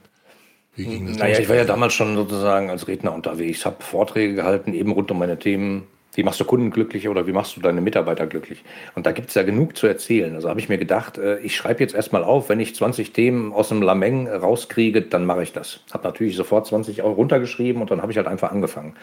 wie 0.77 0.85
ging 0.85 1.07
das? 1.09 1.17
Naja, 1.17 1.41
ich 1.41 1.49
war 1.49 1.57
ja 1.57 1.65
damals 1.65 1.95
schon 1.95 2.15
sozusagen 2.15 2.71
als 2.71 2.87
Redner 2.87 3.13
unterwegs, 3.13 3.67
habe 3.67 3.83
Vorträge 3.83 4.35
gehalten, 4.35 4.75
eben 4.75 4.93
rund 4.93 5.11
um 5.11 5.19
meine 5.19 5.39
Themen 5.39 5.89
wie 6.15 6.23
machst 6.23 6.41
du 6.41 6.45
Kunden 6.45 6.71
glücklich 6.71 7.09
oder 7.09 7.27
wie 7.27 7.33
machst 7.33 7.57
du 7.57 7.61
deine 7.61 7.81
Mitarbeiter 7.81 8.27
glücklich? 8.27 8.65
Und 8.95 9.07
da 9.07 9.13
gibt 9.13 9.29
es 9.29 9.35
ja 9.35 9.43
genug 9.43 9.77
zu 9.77 9.87
erzählen. 9.87 10.35
Also 10.35 10.49
habe 10.49 10.59
ich 10.59 10.69
mir 10.69 10.79
gedacht, 10.79 11.19
äh, 11.19 11.39
ich 11.41 11.55
schreibe 11.55 11.81
jetzt 11.81 11.95
erstmal 11.95 12.25
auf, 12.25 12.49
wenn 12.49 12.61
ich 12.61 12.75
20 12.75 13.13
Themen 13.13 13.53
aus 13.53 13.69
dem 13.69 13.83
Lameng 13.83 14.29
rauskriege, 14.29 15.03
dann 15.03 15.27
mache 15.27 15.43
ich 15.43 15.53
das. 15.53 15.81
Habe 15.93 16.05
natürlich 16.05 16.37
sofort 16.37 16.67
20 16.67 17.03
auch 17.03 17.17
runtergeschrieben 17.17 17.81
und 17.81 17.91
dann 17.91 18.03
habe 18.03 18.11
ich 18.13 18.19
halt 18.19 18.27
einfach 18.27 18.51
angefangen. 18.51 18.97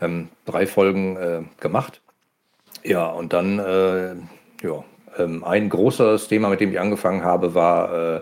Ähm, 0.00 0.28
drei 0.44 0.66
Folgen 0.66 1.16
äh, 1.16 1.40
gemacht. 1.60 2.00
Ja, 2.84 3.06
und 3.06 3.32
dann, 3.32 3.58
äh, 3.58 4.14
ja, 4.62 4.84
ähm, 5.18 5.44
ein 5.44 5.68
großes 5.68 6.28
Thema, 6.28 6.48
mit 6.48 6.60
dem 6.60 6.70
ich 6.70 6.80
angefangen 6.80 7.24
habe, 7.24 7.54
war, 7.54 8.16
äh, 8.16 8.20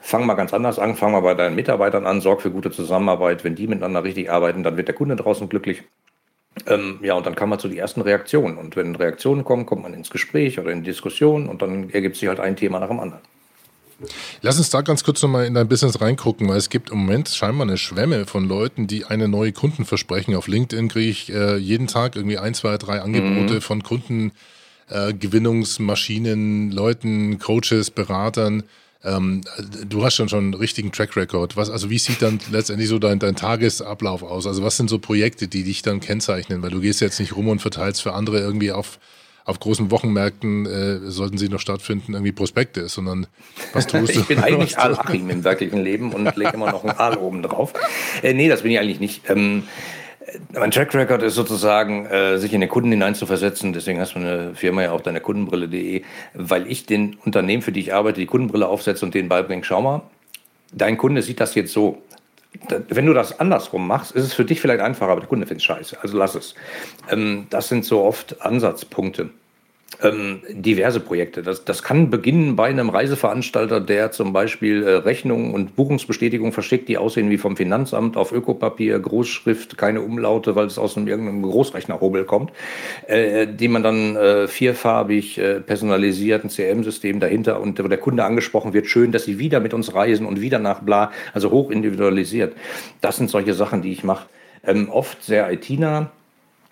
fang 0.00 0.26
mal 0.26 0.34
ganz 0.34 0.54
anders 0.54 0.78
an, 0.78 0.94
fang 0.94 1.12
mal 1.12 1.20
bei 1.20 1.34
deinen 1.34 1.56
Mitarbeitern 1.56 2.06
an, 2.06 2.20
sorg 2.20 2.42
für 2.42 2.50
gute 2.50 2.70
Zusammenarbeit. 2.70 3.44
Wenn 3.44 3.54
die 3.54 3.66
miteinander 3.66 4.04
richtig 4.04 4.30
arbeiten, 4.30 4.62
dann 4.62 4.76
wird 4.76 4.88
der 4.88 4.94
Kunde 4.94 5.16
draußen 5.16 5.48
glücklich. 5.48 5.84
Ähm, 6.66 6.98
ja, 7.02 7.14
und 7.14 7.26
dann 7.26 7.34
kam 7.34 7.50
man 7.50 7.58
zu 7.58 7.68
die 7.68 7.78
ersten 7.78 8.00
Reaktionen. 8.00 8.58
Und 8.58 8.76
wenn 8.76 8.94
Reaktionen 8.94 9.44
kommen, 9.44 9.66
kommt 9.66 9.82
man 9.82 9.94
ins 9.94 10.10
Gespräch 10.10 10.58
oder 10.58 10.70
in 10.70 10.82
die 10.82 10.90
Diskussion 10.90 11.48
und 11.48 11.62
dann 11.62 11.90
ergibt 11.90 12.16
sich 12.16 12.28
halt 12.28 12.40
ein 12.40 12.56
Thema 12.56 12.80
nach 12.80 12.88
dem 12.88 13.00
anderen. 13.00 13.22
Lass 14.42 14.58
uns 14.58 14.70
da 14.70 14.82
ganz 14.82 15.02
kurz 15.02 15.20
nochmal 15.22 15.46
in 15.46 15.54
dein 15.54 15.66
Business 15.66 16.00
reingucken, 16.00 16.48
weil 16.48 16.56
es 16.56 16.70
gibt 16.70 16.90
im 16.90 16.98
Moment 16.98 17.30
scheinbar 17.30 17.66
eine 17.66 17.78
Schwemme 17.78 18.26
von 18.26 18.46
Leuten, 18.46 18.86
die 18.86 19.04
eine 19.04 19.26
neue 19.26 19.50
Kunden 19.52 19.84
versprechen. 19.84 20.36
Auf 20.36 20.46
LinkedIn 20.46 20.86
kriege 20.88 21.10
ich 21.10 21.32
äh, 21.32 21.56
jeden 21.56 21.88
Tag 21.88 22.14
irgendwie 22.14 22.38
ein, 22.38 22.54
zwei, 22.54 22.78
drei 22.78 23.00
Angebote 23.00 23.54
mhm. 23.54 23.60
von 23.60 23.82
Kundengewinnungsmaschinen, 23.82 26.70
äh, 26.70 26.74
Leuten, 26.74 27.40
Coaches, 27.40 27.90
Beratern. 27.90 28.62
Ähm, 29.08 29.42
du 29.88 30.04
hast 30.04 30.14
schon 30.14 30.28
schon 30.28 30.38
einen 30.38 30.54
richtigen 30.54 30.92
Track 30.92 31.16
Record. 31.16 31.56
Was, 31.56 31.70
also 31.70 31.90
wie 31.90 31.98
sieht 31.98 32.22
dann 32.22 32.38
letztendlich 32.50 32.88
so 32.88 32.98
dein, 32.98 33.18
dein 33.18 33.36
Tagesablauf 33.36 34.22
aus? 34.22 34.46
Also 34.46 34.62
was 34.62 34.76
sind 34.76 34.90
so 34.90 34.98
Projekte, 34.98 35.48
die 35.48 35.64
dich 35.64 35.82
dann 35.82 36.00
kennzeichnen? 36.00 36.62
Weil 36.62 36.70
du 36.70 36.80
gehst 36.80 37.00
jetzt 37.00 37.18
nicht 37.20 37.36
rum 37.36 37.48
und 37.48 37.60
verteilst 37.60 38.02
für 38.02 38.12
andere 38.12 38.38
irgendwie 38.40 38.72
auf, 38.72 38.98
auf 39.44 39.60
großen 39.60 39.90
Wochenmärkten, 39.90 40.66
äh, 40.66 41.10
sollten 41.10 41.38
sie 41.38 41.48
noch 41.48 41.60
stattfinden, 41.60 42.12
irgendwie 42.12 42.32
Prospekte, 42.32 42.88
sondern 42.88 43.26
was 43.72 43.86
tust 43.86 44.14
du? 44.14 44.20
ich 44.20 44.26
bin 44.26 44.40
eigentlich 44.40 44.78
Al-Achim 44.78 45.30
im 45.30 45.44
wirklichen 45.44 45.82
Leben 45.82 46.12
und 46.12 46.36
lege 46.36 46.52
immer 46.52 46.70
noch 46.70 46.84
ein 46.84 46.90
Aal 46.90 47.16
oben 47.16 47.42
drauf. 47.42 47.72
Äh, 48.22 48.34
nee, 48.34 48.48
das 48.48 48.62
bin 48.62 48.72
ich 48.72 48.78
eigentlich 48.78 49.00
nicht. 49.00 49.22
Ähm, 49.30 49.64
mein 50.52 50.70
Track 50.70 50.94
Record 50.94 51.22
ist 51.22 51.34
sozusagen, 51.34 52.06
äh, 52.06 52.38
sich 52.38 52.52
in 52.52 52.60
den 52.60 52.68
Kunden 52.68 52.90
hineinzuversetzen. 52.90 53.72
Deswegen 53.72 54.00
hast 54.00 54.14
du 54.14 54.18
eine 54.18 54.54
Firma 54.54 54.82
ja 54.82 54.92
auch 54.92 55.00
deine 55.00 55.20
Kundenbrille.de, 55.20 56.02
weil 56.34 56.70
ich 56.70 56.86
den 56.86 57.16
Unternehmen, 57.24 57.62
für 57.62 57.72
die 57.72 57.80
ich 57.80 57.94
arbeite, 57.94 58.20
die 58.20 58.26
Kundenbrille 58.26 58.66
aufsetze 58.66 59.04
und 59.04 59.14
denen 59.14 59.28
beibringe, 59.28 59.64
schau 59.64 59.80
mal, 59.80 60.02
dein 60.72 60.98
Kunde 60.98 61.22
sieht 61.22 61.40
das 61.40 61.54
jetzt 61.54 61.72
so. 61.72 62.02
Wenn 62.88 63.06
du 63.06 63.12
das 63.12 63.38
andersrum 63.40 63.86
machst, 63.86 64.12
ist 64.12 64.24
es 64.24 64.32
für 64.32 64.44
dich 64.44 64.60
vielleicht 64.60 64.80
einfacher, 64.80 65.12
aber 65.12 65.20
der 65.20 65.28
Kunde 65.28 65.46
findet 65.46 65.60
es 65.60 65.64
scheiße. 65.64 65.98
Also 66.02 66.16
lass 66.16 66.34
es. 66.34 66.54
Ähm, 67.10 67.46
das 67.50 67.68
sind 67.68 67.84
so 67.84 68.02
oft 68.02 68.40
Ansatzpunkte. 68.42 69.30
Ähm, 70.00 70.42
diverse 70.48 71.00
Projekte. 71.00 71.42
Das, 71.42 71.64
das 71.64 71.82
kann 71.82 72.08
beginnen 72.08 72.54
bei 72.54 72.68
einem 72.68 72.88
Reiseveranstalter, 72.88 73.80
der 73.80 74.12
zum 74.12 74.32
Beispiel 74.32 74.84
äh, 74.84 74.90
Rechnungen 74.96 75.52
und 75.52 75.74
Buchungsbestätigungen 75.74 76.52
verschickt, 76.52 76.88
die 76.88 76.98
aussehen 76.98 77.30
wie 77.30 77.38
vom 77.38 77.56
Finanzamt 77.56 78.16
auf 78.16 78.30
Ökopapier, 78.30 78.96
Großschrift, 79.00 79.76
keine 79.76 80.02
Umlaute, 80.02 80.54
weil 80.54 80.66
es 80.66 80.78
aus 80.78 80.96
einem, 80.96 81.08
irgendeinem 81.08 81.42
Großrechnerhobel 81.42 82.26
kommt, 82.26 82.52
äh, 83.08 83.48
die 83.48 83.66
man 83.66 83.82
dann 83.82 84.14
äh, 84.14 84.46
vierfarbig 84.46 85.38
äh, 85.38 85.60
personalisiert, 85.60 86.44
ein 86.44 86.50
CRM-System 86.50 87.18
dahinter 87.18 87.60
und 87.60 87.82
wo 87.82 87.88
der 87.88 87.98
Kunde 87.98 88.24
angesprochen 88.24 88.74
wird, 88.74 88.86
schön, 88.86 89.10
dass 89.10 89.24
Sie 89.24 89.40
wieder 89.40 89.58
mit 89.58 89.74
uns 89.74 89.94
reisen 89.94 90.26
und 90.26 90.40
wieder 90.40 90.60
nach 90.60 90.80
bla, 90.80 91.10
also 91.32 91.50
hoch 91.50 91.72
individualisiert. 91.72 92.54
Das 93.00 93.16
sind 93.16 93.30
solche 93.30 93.54
Sachen, 93.54 93.82
die 93.82 93.90
ich 93.90 94.04
mache. 94.04 94.28
Ähm, 94.64 94.90
oft 94.90 95.24
sehr 95.24 95.50
IT-nah 95.50 96.12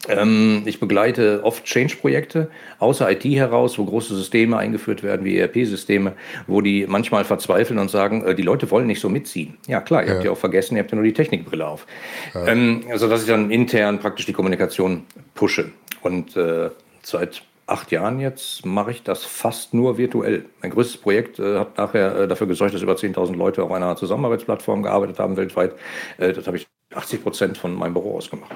ähm, 0.09 0.63
ich 0.67 0.79
begleite 0.79 1.41
oft 1.43 1.65
Change-Projekte 1.65 2.51
außer 2.79 3.11
IT 3.11 3.25
heraus, 3.25 3.79
wo 3.79 3.85
große 3.85 4.15
Systeme 4.15 4.57
eingeführt 4.57 5.03
werden, 5.03 5.25
wie 5.25 5.39
ERP-Systeme, 5.39 6.13
wo 6.47 6.61
die 6.61 6.87
manchmal 6.87 7.25
verzweifeln 7.25 7.79
und 7.79 7.91
sagen, 7.91 8.25
äh, 8.25 8.35
die 8.35 8.43
Leute 8.43 8.71
wollen 8.71 8.87
nicht 8.87 9.01
so 9.01 9.09
mitziehen. 9.09 9.57
Ja 9.67 9.81
klar, 9.81 10.03
ihr 10.03 10.09
ja. 10.09 10.15
habt 10.15 10.25
ja 10.25 10.31
auch 10.31 10.39
vergessen, 10.39 10.77
ihr 10.77 10.83
habt 10.83 10.93
ja 10.93 10.97
nur 10.97 11.05
die 11.05 11.13
Technikbrille 11.13 11.67
auf. 11.67 11.87
Ja. 12.35 12.47
Ähm, 12.47 12.85
also 12.91 13.09
dass 13.09 13.23
ich 13.23 13.29
dann 13.29 13.51
intern 13.51 13.99
praktisch 13.99 14.27
die 14.27 14.33
Kommunikation 14.33 15.05
pushe. 15.35 15.71
Und 16.03 16.37
äh, 16.37 16.71
seit 17.03 17.43
acht 17.67 17.91
Jahren 17.91 18.21
jetzt 18.21 18.65
mache 18.65 18.93
ich 18.93 19.03
das 19.03 19.25
fast 19.25 19.75
nur 19.75 19.99
virtuell. 19.99 20.45
Mein 20.63 20.71
größtes 20.71 20.99
Projekt 20.99 21.39
äh, 21.39 21.59
hat 21.59 21.77
nachher 21.79 22.17
äh, 22.17 22.29
dafür 22.29 22.47
gesorgt, 22.47 22.75
dass 22.75 22.83
über 22.83 22.95
10.000 22.95 23.35
Leute 23.35 23.63
auf 23.65 23.73
einer 23.73 23.97
Zusammenarbeitsplattform 23.97 24.83
gearbeitet 24.83 25.19
haben 25.19 25.37
weltweit. 25.37 25.75
Äh, 26.19 26.33
das 26.33 26.47
habe 26.47 26.59
ich 26.59 26.67
80 26.95 27.23
Prozent 27.23 27.59
von 27.59 27.75
meinem 27.75 27.95
Büro 27.95 28.17
ausgemacht. 28.17 28.55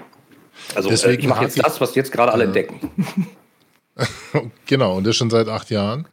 Also 0.75 0.89
äh, 0.89 0.93
Deswegen 0.93 1.23
ich 1.23 1.29
mache 1.29 1.45
jetzt 1.45 1.59
das, 1.63 1.81
was 1.81 1.95
jetzt 1.95 2.13
gerade 2.13 2.33
alle 2.33 2.45
entdecken. 2.45 3.27
genau, 4.67 4.97
und 4.97 5.07
das 5.07 5.17
schon 5.17 5.31
seit 5.31 5.49
acht 5.49 5.71
Jahren. 5.71 6.07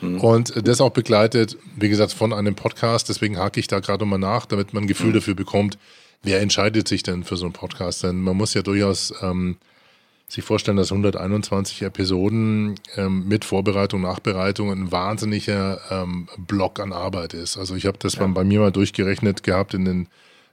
Mhm. 0.00 0.20
Und 0.20 0.66
das 0.66 0.80
auch 0.80 0.90
begleitet, 0.90 1.56
wie 1.76 1.88
gesagt, 1.88 2.12
von 2.12 2.32
einem 2.32 2.54
Podcast. 2.54 3.08
Deswegen 3.08 3.38
hake 3.38 3.60
ich 3.60 3.68
da 3.68 3.80
gerade 3.80 4.04
mal 4.04 4.18
nach, 4.18 4.46
damit 4.46 4.74
man 4.74 4.84
ein 4.84 4.88
Gefühl 4.88 5.10
mhm. 5.10 5.14
dafür 5.14 5.34
bekommt, 5.34 5.78
wer 6.22 6.40
entscheidet 6.40 6.88
sich 6.88 7.02
denn 7.02 7.24
für 7.24 7.36
so 7.36 7.46
einen 7.46 7.52
Podcast? 7.52 8.02
Denn 8.02 8.20
man 8.20 8.36
muss 8.36 8.54
ja 8.54 8.62
durchaus 8.62 9.14
ähm, 9.22 9.56
sich 10.28 10.44
vorstellen, 10.44 10.76
dass 10.76 10.92
121 10.92 11.82
Episoden 11.82 12.76
ähm, 12.96 13.28
mit 13.28 13.44
Vorbereitung, 13.44 14.02
Nachbereitung 14.02 14.70
ein 14.70 14.90
wahnsinniger 14.90 15.80
ähm, 15.90 16.28
Block 16.38 16.80
an 16.80 16.92
Arbeit 16.92 17.34
ist. 17.34 17.56
Also 17.58 17.74
ich 17.76 17.86
habe 17.86 17.98
das 17.98 18.14
ja. 18.14 18.26
bei 18.26 18.44
mir 18.44 18.60
mal 18.60 18.72
durchgerechnet 18.72 19.42
gehabt 19.42 19.74
in 19.74 19.84
den 19.84 20.08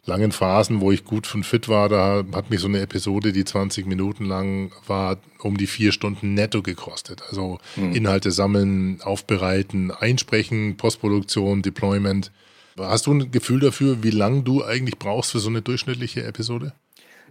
langen 0.05 0.31
Phasen, 0.31 0.81
wo 0.81 0.91
ich 0.91 1.05
gut 1.05 1.33
und 1.33 1.45
fit 1.45 1.69
war, 1.69 1.89
da 1.89 2.23
hat 2.33 2.49
mich 2.49 2.59
so 2.59 2.67
eine 2.67 2.81
Episode, 2.81 3.31
die 3.31 3.45
20 3.45 3.85
Minuten 3.85 4.25
lang 4.25 4.71
war, 4.87 5.17
um 5.41 5.57
die 5.57 5.67
vier 5.67 5.91
Stunden 5.91 6.33
netto 6.33 6.61
gekostet. 6.61 7.21
Also 7.29 7.59
mhm. 7.75 7.93
Inhalte 7.93 8.31
sammeln, 8.31 9.01
aufbereiten, 9.01 9.91
einsprechen, 9.91 10.77
Postproduktion, 10.77 11.61
Deployment. 11.61 12.31
Hast 12.77 13.07
du 13.07 13.13
ein 13.13 13.31
Gefühl 13.31 13.59
dafür, 13.59 14.03
wie 14.03 14.11
lange 14.11 14.43
du 14.43 14.63
eigentlich 14.63 14.97
brauchst 14.97 15.31
für 15.31 15.39
so 15.39 15.49
eine 15.49 15.61
durchschnittliche 15.61 16.23
Episode? 16.23 16.73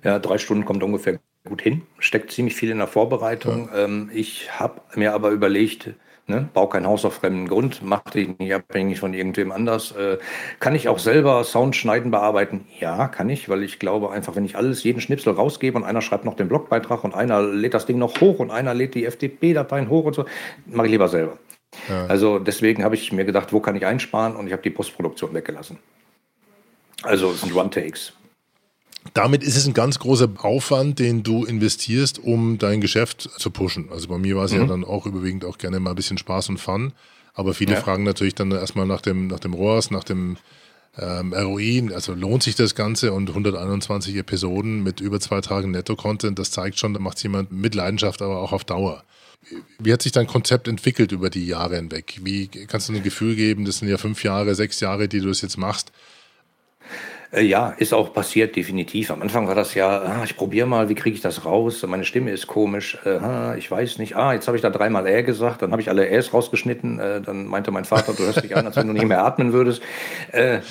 Ja, 0.04 0.18
drei 0.18 0.38
Stunden 0.38 0.64
kommt 0.64 0.82
ungefähr 0.82 1.18
gut 1.44 1.62
hin. 1.62 1.82
Steckt 1.98 2.30
ziemlich 2.30 2.54
viel 2.54 2.70
in 2.70 2.78
der 2.78 2.86
Vorbereitung. 2.86 3.68
Ja. 3.72 3.84
Ähm, 3.84 4.10
ich 4.12 4.58
habe 4.58 4.80
mir 4.94 5.14
aber 5.14 5.30
überlegt, 5.30 5.90
Ne? 6.28 6.46
Bau 6.52 6.66
kein 6.66 6.86
Haus 6.86 7.06
auf 7.06 7.14
fremden 7.14 7.48
Grund, 7.48 7.80
mach 7.82 8.02
dich 8.02 8.38
nicht 8.38 8.54
abhängig 8.54 9.00
von 9.00 9.14
irgendwem 9.14 9.50
anders. 9.50 9.92
Äh, 9.92 10.18
kann 10.60 10.74
ich 10.74 10.86
auch 10.88 10.98
selber 10.98 11.42
Sound 11.42 11.74
schneiden, 11.74 12.10
bearbeiten? 12.10 12.66
Ja, 12.78 13.08
kann 13.08 13.30
ich, 13.30 13.48
weil 13.48 13.62
ich 13.62 13.78
glaube 13.78 14.10
einfach, 14.10 14.36
wenn 14.36 14.44
ich 14.44 14.54
alles, 14.54 14.82
jeden 14.84 15.00
Schnipsel 15.00 15.32
rausgebe 15.32 15.78
und 15.78 15.84
einer 15.84 16.02
schreibt 16.02 16.26
noch 16.26 16.34
den 16.34 16.48
Blogbeitrag 16.48 17.02
und 17.02 17.14
einer 17.14 17.40
lädt 17.40 17.72
das 17.72 17.86
Ding 17.86 17.96
noch 17.96 18.20
hoch 18.20 18.40
und 18.40 18.50
einer 18.50 18.74
lädt 18.74 18.94
die 18.94 19.10
FTP-Dateien 19.10 19.88
hoch 19.88 20.04
und 20.04 20.14
so, 20.14 20.26
mache 20.66 20.88
ich 20.88 20.92
lieber 20.92 21.08
selber. 21.08 21.38
Ja. 21.88 22.04
Also 22.06 22.38
deswegen 22.38 22.84
habe 22.84 22.94
ich 22.94 23.10
mir 23.10 23.24
gedacht, 23.24 23.54
wo 23.54 23.60
kann 23.60 23.74
ich 23.76 23.86
einsparen 23.86 24.36
und 24.36 24.46
ich 24.46 24.52
habe 24.52 24.62
die 24.62 24.70
Postproduktion 24.70 25.32
weggelassen. 25.32 25.78
Also 27.04 27.30
es 27.30 27.40
sind 27.40 27.54
One-Takes. 27.54 28.12
Damit 29.14 29.42
ist 29.42 29.56
es 29.56 29.66
ein 29.66 29.74
ganz 29.74 29.98
großer 29.98 30.28
Aufwand, 30.38 30.98
den 30.98 31.22
du 31.22 31.44
investierst, 31.44 32.18
um 32.18 32.58
dein 32.58 32.80
Geschäft 32.80 33.30
zu 33.38 33.50
pushen. 33.50 33.88
Also 33.90 34.08
bei 34.08 34.18
mir 34.18 34.36
war 34.36 34.44
es 34.44 34.52
mhm. 34.52 34.60
ja 34.60 34.66
dann 34.66 34.84
auch 34.84 35.06
überwiegend 35.06 35.44
auch 35.44 35.58
gerne 35.58 35.80
mal 35.80 35.90
ein 35.90 35.96
bisschen 35.96 36.18
Spaß 36.18 36.50
und 36.50 36.58
Fun. 36.58 36.92
Aber 37.34 37.54
viele 37.54 37.74
ja. 37.74 37.80
fragen 37.80 38.02
natürlich 38.02 38.34
dann 38.34 38.50
erstmal 38.50 38.86
nach 38.86 39.00
dem, 39.00 39.28
nach 39.28 39.40
dem 39.40 39.54
ROAS, 39.54 39.90
nach 39.90 40.04
dem 40.04 40.36
ähm, 40.98 41.32
ROI. 41.32 41.88
Also 41.94 42.14
lohnt 42.14 42.42
sich 42.42 42.56
das 42.56 42.74
Ganze 42.74 43.12
und 43.12 43.28
121 43.28 44.16
Episoden 44.16 44.82
mit 44.82 45.00
über 45.00 45.20
zwei 45.20 45.40
Tagen 45.40 45.70
Netto-Content, 45.70 46.38
das 46.38 46.50
zeigt 46.50 46.78
schon, 46.78 46.94
da 46.94 47.00
macht 47.00 47.22
jemand 47.22 47.52
mit 47.52 47.74
Leidenschaft, 47.74 48.22
aber 48.22 48.40
auch 48.40 48.52
auf 48.52 48.64
Dauer. 48.64 49.04
Wie 49.78 49.92
hat 49.92 50.02
sich 50.02 50.12
dein 50.12 50.26
Konzept 50.26 50.68
entwickelt 50.68 51.12
über 51.12 51.30
die 51.30 51.46
Jahre 51.46 51.76
hinweg? 51.76 52.20
Wie 52.22 52.48
kannst 52.48 52.88
du 52.88 52.92
ein 52.92 53.02
Gefühl 53.02 53.36
geben, 53.36 53.64
das 53.64 53.78
sind 53.78 53.88
ja 53.88 53.96
fünf 53.96 54.24
Jahre, 54.24 54.54
sechs 54.54 54.80
Jahre, 54.80 55.08
die 55.08 55.20
du 55.20 55.28
das 55.28 55.40
jetzt 55.40 55.56
machst. 55.56 55.92
Äh, 57.30 57.42
ja, 57.42 57.74
ist 57.76 57.92
auch 57.92 58.14
passiert, 58.14 58.56
definitiv. 58.56 59.10
Am 59.10 59.20
Anfang 59.20 59.48
war 59.48 59.54
das 59.54 59.74
ja, 59.74 59.88
ah, 59.88 60.22
ich 60.24 60.36
probiere 60.36 60.66
mal, 60.66 60.88
wie 60.88 60.94
kriege 60.94 61.14
ich 61.14 61.20
das 61.20 61.44
raus? 61.44 61.84
Meine 61.86 62.04
Stimme 62.04 62.30
ist 62.30 62.46
komisch, 62.46 62.96
ah, 63.04 63.54
ich 63.56 63.70
weiß 63.70 63.98
nicht. 63.98 64.16
Ah, 64.16 64.32
jetzt 64.32 64.46
habe 64.46 64.56
ich 64.56 64.62
da 64.62 64.70
dreimal 64.70 65.06
Äh 65.06 65.22
gesagt, 65.22 65.62
dann 65.62 65.72
habe 65.72 65.82
ich 65.82 65.90
alle 65.90 66.08
Äs 66.08 66.32
rausgeschnitten. 66.32 66.98
Äh, 66.98 67.20
dann 67.20 67.46
meinte 67.46 67.70
mein 67.70 67.84
Vater, 67.84 68.14
du 68.14 68.22
hörst 68.22 68.42
dich 68.42 68.56
an, 68.56 68.66
als 68.66 68.76
wenn 68.76 68.86
du 68.86 68.92
nicht 68.92 69.06
mehr 69.06 69.24
atmen 69.24 69.52
würdest. 69.52 69.82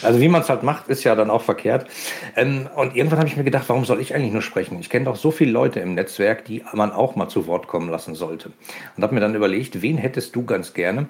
Also 0.02 0.20
wie 0.20 0.28
man 0.28 0.42
es 0.42 0.50
halt 0.50 0.64
macht, 0.64 0.88
ist 0.88 1.04
ja 1.04 1.16
dann 1.16 1.30
auch 1.30 1.42
verkehrt. 1.42 1.88
Ähm, 2.36 2.68
und 2.76 2.96
irgendwann 2.96 3.20
habe 3.20 3.30
ich 3.30 3.38
mir 3.38 3.44
gedacht, 3.44 3.66
warum 3.68 3.86
soll 3.86 4.00
ich 4.00 4.16
eigentlich 4.16 4.34
nur 4.34 4.42
sprechen? 4.42 4.80
Ich 4.80 4.90
kenne 4.90 5.06
doch 5.06 5.16
so 5.16 5.32
viele 5.32 5.52
Leute 5.52 5.80
im 5.80 5.94
Netzwerk, 5.94 6.46
die 6.46 6.64
man 6.74 6.92
auch 6.92 7.16
mal 7.16 7.28
zu 7.28 7.48
Wort 7.48 7.68
kommen 7.68 7.90
lassen 7.90 8.16
sollte. 8.16 8.52
Und 8.96 9.04
habe 9.04 9.14
mir 9.14 9.22
dann 9.22 9.36
überlegt, 9.36 9.82
wen 9.82 9.98
hättest 9.98 10.36
du 10.36 10.46
ganz 10.46 10.74
gerne? 10.74 11.08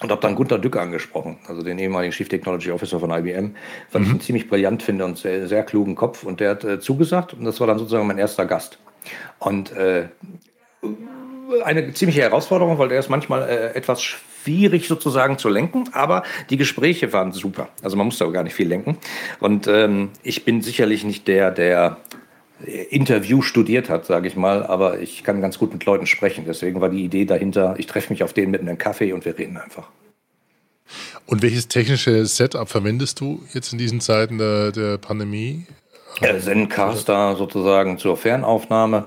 Und 0.00 0.10
habe 0.10 0.20
dann 0.20 0.34
Gunter 0.34 0.58
Dück 0.58 0.76
angesprochen, 0.76 1.38
also 1.46 1.62
den 1.62 1.78
ehemaligen 1.78 2.12
Chief 2.12 2.28
Technology 2.28 2.70
Officer 2.72 2.98
von 2.98 3.10
IBM, 3.10 3.54
weil 3.92 4.00
mhm. 4.00 4.06
ich 4.06 4.12
ihn 4.12 4.20
ziemlich 4.20 4.48
brillant 4.48 4.82
finde 4.82 5.04
und 5.04 5.18
sehr, 5.18 5.46
sehr 5.46 5.62
klugen 5.62 5.94
Kopf. 5.94 6.24
Und 6.24 6.40
der 6.40 6.50
hat 6.50 6.64
äh, 6.64 6.80
zugesagt 6.80 7.34
und 7.34 7.44
das 7.44 7.60
war 7.60 7.66
dann 7.66 7.78
sozusagen 7.78 8.06
mein 8.06 8.18
erster 8.18 8.46
Gast. 8.46 8.78
Und 9.38 9.72
äh, 9.72 10.08
eine 11.64 11.92
ziemliche 11.92 12.22
Herausforderung, 12.22 12.78
weil 12.78 12.88
der 12.88 12.98
ist 12.98 13.10
manchmal 13.10 13.48
äh, 13.48 13.74
etwas 13.74 14.02
schwierig 14.02 14.88
sozusagen 14.88 15.38
zu 15.38 15.48
lenken, 15.48 15.84
aber 15.92 16.22
die 16.50 16.56
Gespräche 16.56 17.12
waren 17.12 17.32
super. 17.32 17.68
Also 17.82 17.96
man 17.96 18.06
musste 18.06 18.26
auch 18.26 18.32
gar 18.32 18.42
nicht 18.42 18.54
viel 18.54 18.68
lenken. 18.68 18.98
Und 19.40 19.68
ähm, 19.68 20.10
ich 20.22 20.44
bin 20.44 20.62
sicherlich 20.62 21.04
nicht 21.04 21.28
der, 21.28 21.50
der 21.50 21.98
Interview 22.66 23.42
studiert 23.42 23.88
hat, 23.88 24.06
sage 24.06 24.28
ich 24.28 24.36
mal, 24.36 24.64
aber 24.64 25.00
ich 25.00 25.24
kann 25.24 25.40
ganz 25.40 25.58
gut 25.58 25.72
mit 25.72 25.84
Leuten 25.84 26.06
sprechen. 26.06 26.44
Deswegen 26.46 26.80
war 26.80 26.88
die 26.88 27.04
Idee 27.04 27.24
dahinter, 27.24 27.74
ich 27.78 27.86
treffe 27.86 28.12
mich 28.12 28.22
auf 28.22 28.32
den 28.32 28.50
mit 28.50 28.60
einem 28.60 28.78
Kaffee 28.78 29.12
und 29.12 29.24
wir 29.24 29.38
reden 29.38 29.56
einfach. 29.56 29.88
Und 31.26 31.42
welches 31.42 31.68
technische 31.68 32.26
Setup 32.26 32.68
verwendest 32.68 33.20
du 33.20 33.42
jetzt 33.52 33.72
in 33.72 33.78
diesen 33.78 34.00
Zeiten 34.00 34.38
der, 34.38 34.72
der 34.72 34.98
Pandemie? 34.98 35.66
Ja, 36.20 36.38
Zencaster 36.38 37.36
sozusagen 37.36 37.98
zur 37.98 38.16
Fernaufnahme. 38.16 39.06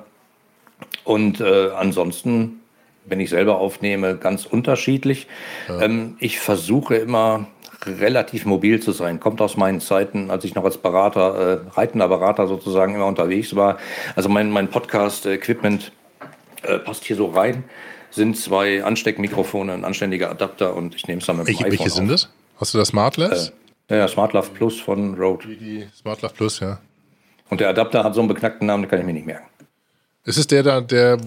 Und 1.03 1.39
äh, 1.39 1.69
ansonsten, 1.75 2.61
wenn 3.05 3.19
ich 3.19 3.29
selber 3.29 3.59
aufnehme, 3.59 4.17
ganz 4.17 4.45
unterschiedlich. 4.45 5.27
Ja. 5.67 5.81
Ähm, 5.81 6.15
ich 6.19 6.39
versuche 6.39 6.95
immer 6.95 7.47
relativ 7.85 8.45
mobil 8.45 8.81
zu 8.81 8.91
sein. 8.91 9.19
Kommt 9.19 9.41
aus 9.41 9.57
meinen 9.57 9.81
Zeiten, 9.81 10.31
als 10.31 10.43
ich 10.43 10.55
noch 10.55 10.63
als 10.63 10.77
Berater, 10.77 11.63
äh, 11.65 11.69
reitender 11.71 12.07
Berater 12.07 12.47
sozusagen 12.47 12.95
immer 12.95 13.05
unterwegs 13.05 13.55
war. 13.55 13.77
Also 14.15 14.29
mein, 14.29 14.51
mein 14.51 14.69
Podcast-Equipment 14.69 15.91
äh, 16.63 16.79
passt 16.79 17.05
hier 17.05 17.15
so 17.15 17.27
rein. 17.27 17.63
Sind 18.11 18.37
zwei 18.37 18.83
Ansteckmikrofone, 18.83 19.73
ein 19.73 19.83
anständiger 19.83 20.29
Adapter 20.31 20.73
und 20.73 20.95
ich 20.95 21.07
nehme 21.07 21.19
es 21.19 21.27
dann 21.27 21.37
mit 21.37 21.47
dem 21.47 21.59
welche, 21.59 21.71
Welche 21.71 21.89
sind 21.89 22.09
das? 22.09 22.29
Hast 22.57 22.73
du 22.73 22.77
das 22.77 22.89
Smartless? 22.89 23.51
Äh, 23.89 23.97
ja, 23.97 24.07
SmartLove 24.07 24.49
Plus 24.53 24.79
von 24.79 25.15
Rode. 25.15 25.47
Die, 25.47 25.57
die 25.57 25.87
SmartLove 25.95 26.33
Plus, 26.33 26.59
ja. 26.59 26.79
Und 27.49 27.59
der 27.59 27.69
Adapter 27.69 28.03
hat 28.03 28.15
so 28.15 28.21
einen 28.21 28.27
beknackten 28.27 28.67
Namen, 28.67 28.83
den 28.83 28.89
kann 28.89 28.99
ich 28.99 29.05
mir 29.05 29.13
nicht 29.13 29.27
merken. 29.27 29.47
Es 30.27 30.37
ist 30.37 30.49
der 30.49 30.63
da, 30.63 30.81
der 30.81 31.19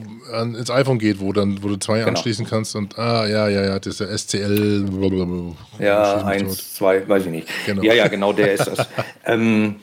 ins 0.42 0.70
iPhone 0.70 0.98
geht, 0.98 1.20
wo 1.20 1.32
dann, 1.32 1.62
wo 1.62 1.68
du 1.68 1.76
zwei 1.76 2.00
genau. 2.00 2.08
anschließen 2.08 2.44
kannst 2.46 2.74
und 2.74 2.98
ah 2.98 3.28
ja, 3.28 3.48
ja, 3.48 3.64
ja, 3.64 3.78
das 3.78 4.00
ist 4.00 4.32
der 4.32 4.42
SCL. 4.42 4.87
Blablabla. 4.90 5.54
Ja, 5.78 6.24
eins, 6.24 6.74
zwei, 6.74 7.08
weiß 7.08 7.26
ich 7.26 7.30
nicht. 7.30 7.48
Genau. 7.64 7.82
Ja, 7.82 7.94
ja, 7.94 8.08
genau, 8.08 8.32
der 8.32 8.54
ist 8.54 8.66
das. 8.66 8.88
ähm, 9.24 9.76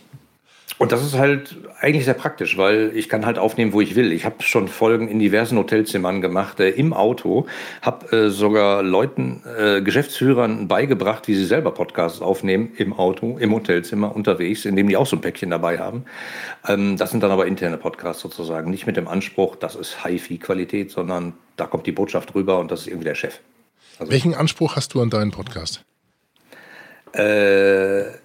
und 0.77 0.91
das 0.91 1.01
ist 1.03 1.17
halt 1.17 1.55
eigentlich 1.79 2.03
sehr 2.03 2.15
praktisch, 2.15 2.57
weil 2.57 2.91
ich 2.95 3.07
kann 3.07 3.25
halt 3.25 3.39
aufnehmen, 3.39 3.71
wo 3.71 3.79
ich 3.79 3.95
will. 3.95 4.11
Ich 4.11 4.25
habe 4.25 4.43
schon 4.43 4.67
Folgen 4.67 5.07
in 5.07 5.19
diversen 5.19 5.57
Hotelzimmern 5.57 6.19
gemacht, 6.21 6.59
äh, 6.59 6.69
im 6.69 6.91
Auto, 6.91 7.45
habe 7.81 8.15
äh, 8.15 8.29
sogar 8.29 8.83
Leuten, 8.83 9.41
äh, 9.57 9.81
Geschäftsführern 9.81 10.67
beigebracht, 10.67 11.29
wie 11.29 11.35
sie 11.35 11.45
selber 11.45 11.71
Podcasts 11.71 12.21
aufnehmen 12.21 12.73
im 12.77 12.91
Auto, 12.91 13.37
im 13.37 13.53
Hotelzimmer 13.53 14.13
unterwegs, 14.13 14.65
indem 14.65 14.89
die 14.89 14.97
auch 14.97 15.07
so 15.07 15.15
ein 15.15 15.21
Päckchen 15.21 15.49
dabei 15.49 15.79
haben. 15.79 16.05
Ähm, 16.67 16.97
das 16.97 17.11
sind 17.11 17.23
dann 17.23 17.31
aber 17.31 17.47
interne 17.47 17.77
Podcasts 17.77 18.21
sozusagen, 18.21 18.69
nicht 18.69 18.85
mit 18.85 18.97
dem 18.97 19.07
Anspruch, 19.07 19.55
das 19.55 19.75
ist 19.75 20.03
Hi-Fi-Qualität, 20.03 20.91
sondern 20.91 21.33
da 21.55 21.67
kommt 21.67 21.87
die 21.87 21.93
Botschaft 21.93 22.35
rüber 22.35 22.59
und 22.59 22.69
das 22.69 22.81
ist 22.81 22.87
irgendwie 22.87 23.05
der 23.05 23.15
Chef. 23.15 23.39
Also, 23.97 24.11
Welchen 24.11 24.33
Anspruch 24.33 24.75
hast 24.75 24.93
du 24.93 25.01
an 25.01 25.09
deinen 25.09 25.31
Podcast? 25.31 25.85
Äh 27.13 28.24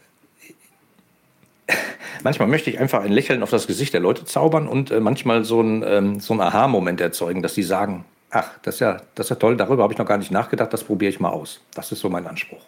manchmal 2.24 2.48
möchte 2.48 2.70
ich 2.70 2.78
einfach 2.78 3.02
ein 3.02 3.12
Lächeln 3.12 3.42
auf 3.42 3.50
das 3.50 3.66
Gesicht 3.66 3.92
der 3.92 4.00
Leute 4.00 4.24
zaubern 4.24 4.68
und 4.68 4.90
äh, 4.90 5.00
manchmal 5.00 5.44
so 5.44 5.60
ein, 5.60 5.84
ähm, 5.86 6.20
so 6.20 6.34
ein 6.34 6.40
Aha-Moment 6.40 7.00
erzeugen, 7.00 7.42
dass 7.42 7.54
sie 7.54 7.62
sagen, 7.62 8.04
ach, 8.30 8.50
das 8.62 8.74
ist 8.76 8.80
ja, 8.80 9.02
das 9.14 9.26
ist 9.26 9.30
ja 9.30 9.36
toll, 9.36 9.56
darüber 9.56 9.82
habe 9.82 9.92
ich 9.92 9.98
noch 9.98 10.06
gar 10.06 10.18
nicht 10.18 10.30
nachgedacht, 10.30 10.72
das 10.72 10.84
probiere 10.84 11.10
ich 11.10 11.20
mal 11.20 11.30
aus. 11.30 11.60
Das 11.74 11.92
ist 11.92 12.00
so 12.00 12.08
mein 12.08 12.26
Anspruch. 12.26 12.62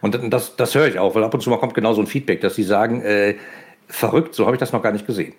Und 0.00 0.18
das, 0.32 0.56
das 0.56 0.74
höre 0.74 0.88
ich 0.88 0.98
auch, 0.98 1.14
weil 1.14 1.24
ab 1.24 1.34
und 1.34 1.40
zu 1.40 1.50
mal 1.50 1.58
kommt 1.58 1.74
genau 1.74 1.94
so 1.94 2.00
ein 2.00 2.06
Feedback, 2.06 2.40
dass 2.40 2.54
sie 2.54 2.62
sagen, 2.62 3.02
äh, 3.02 3.36
verrückt, 3.88 4.34
so 4.34 4.46
habe 4.46 4.56
ich 4.56 4.60
das 4.60 4.72
noch 4.72 4.82
gar 4.82 4.92
nicht 4.92 5.06
gesehen. 5.06 5.34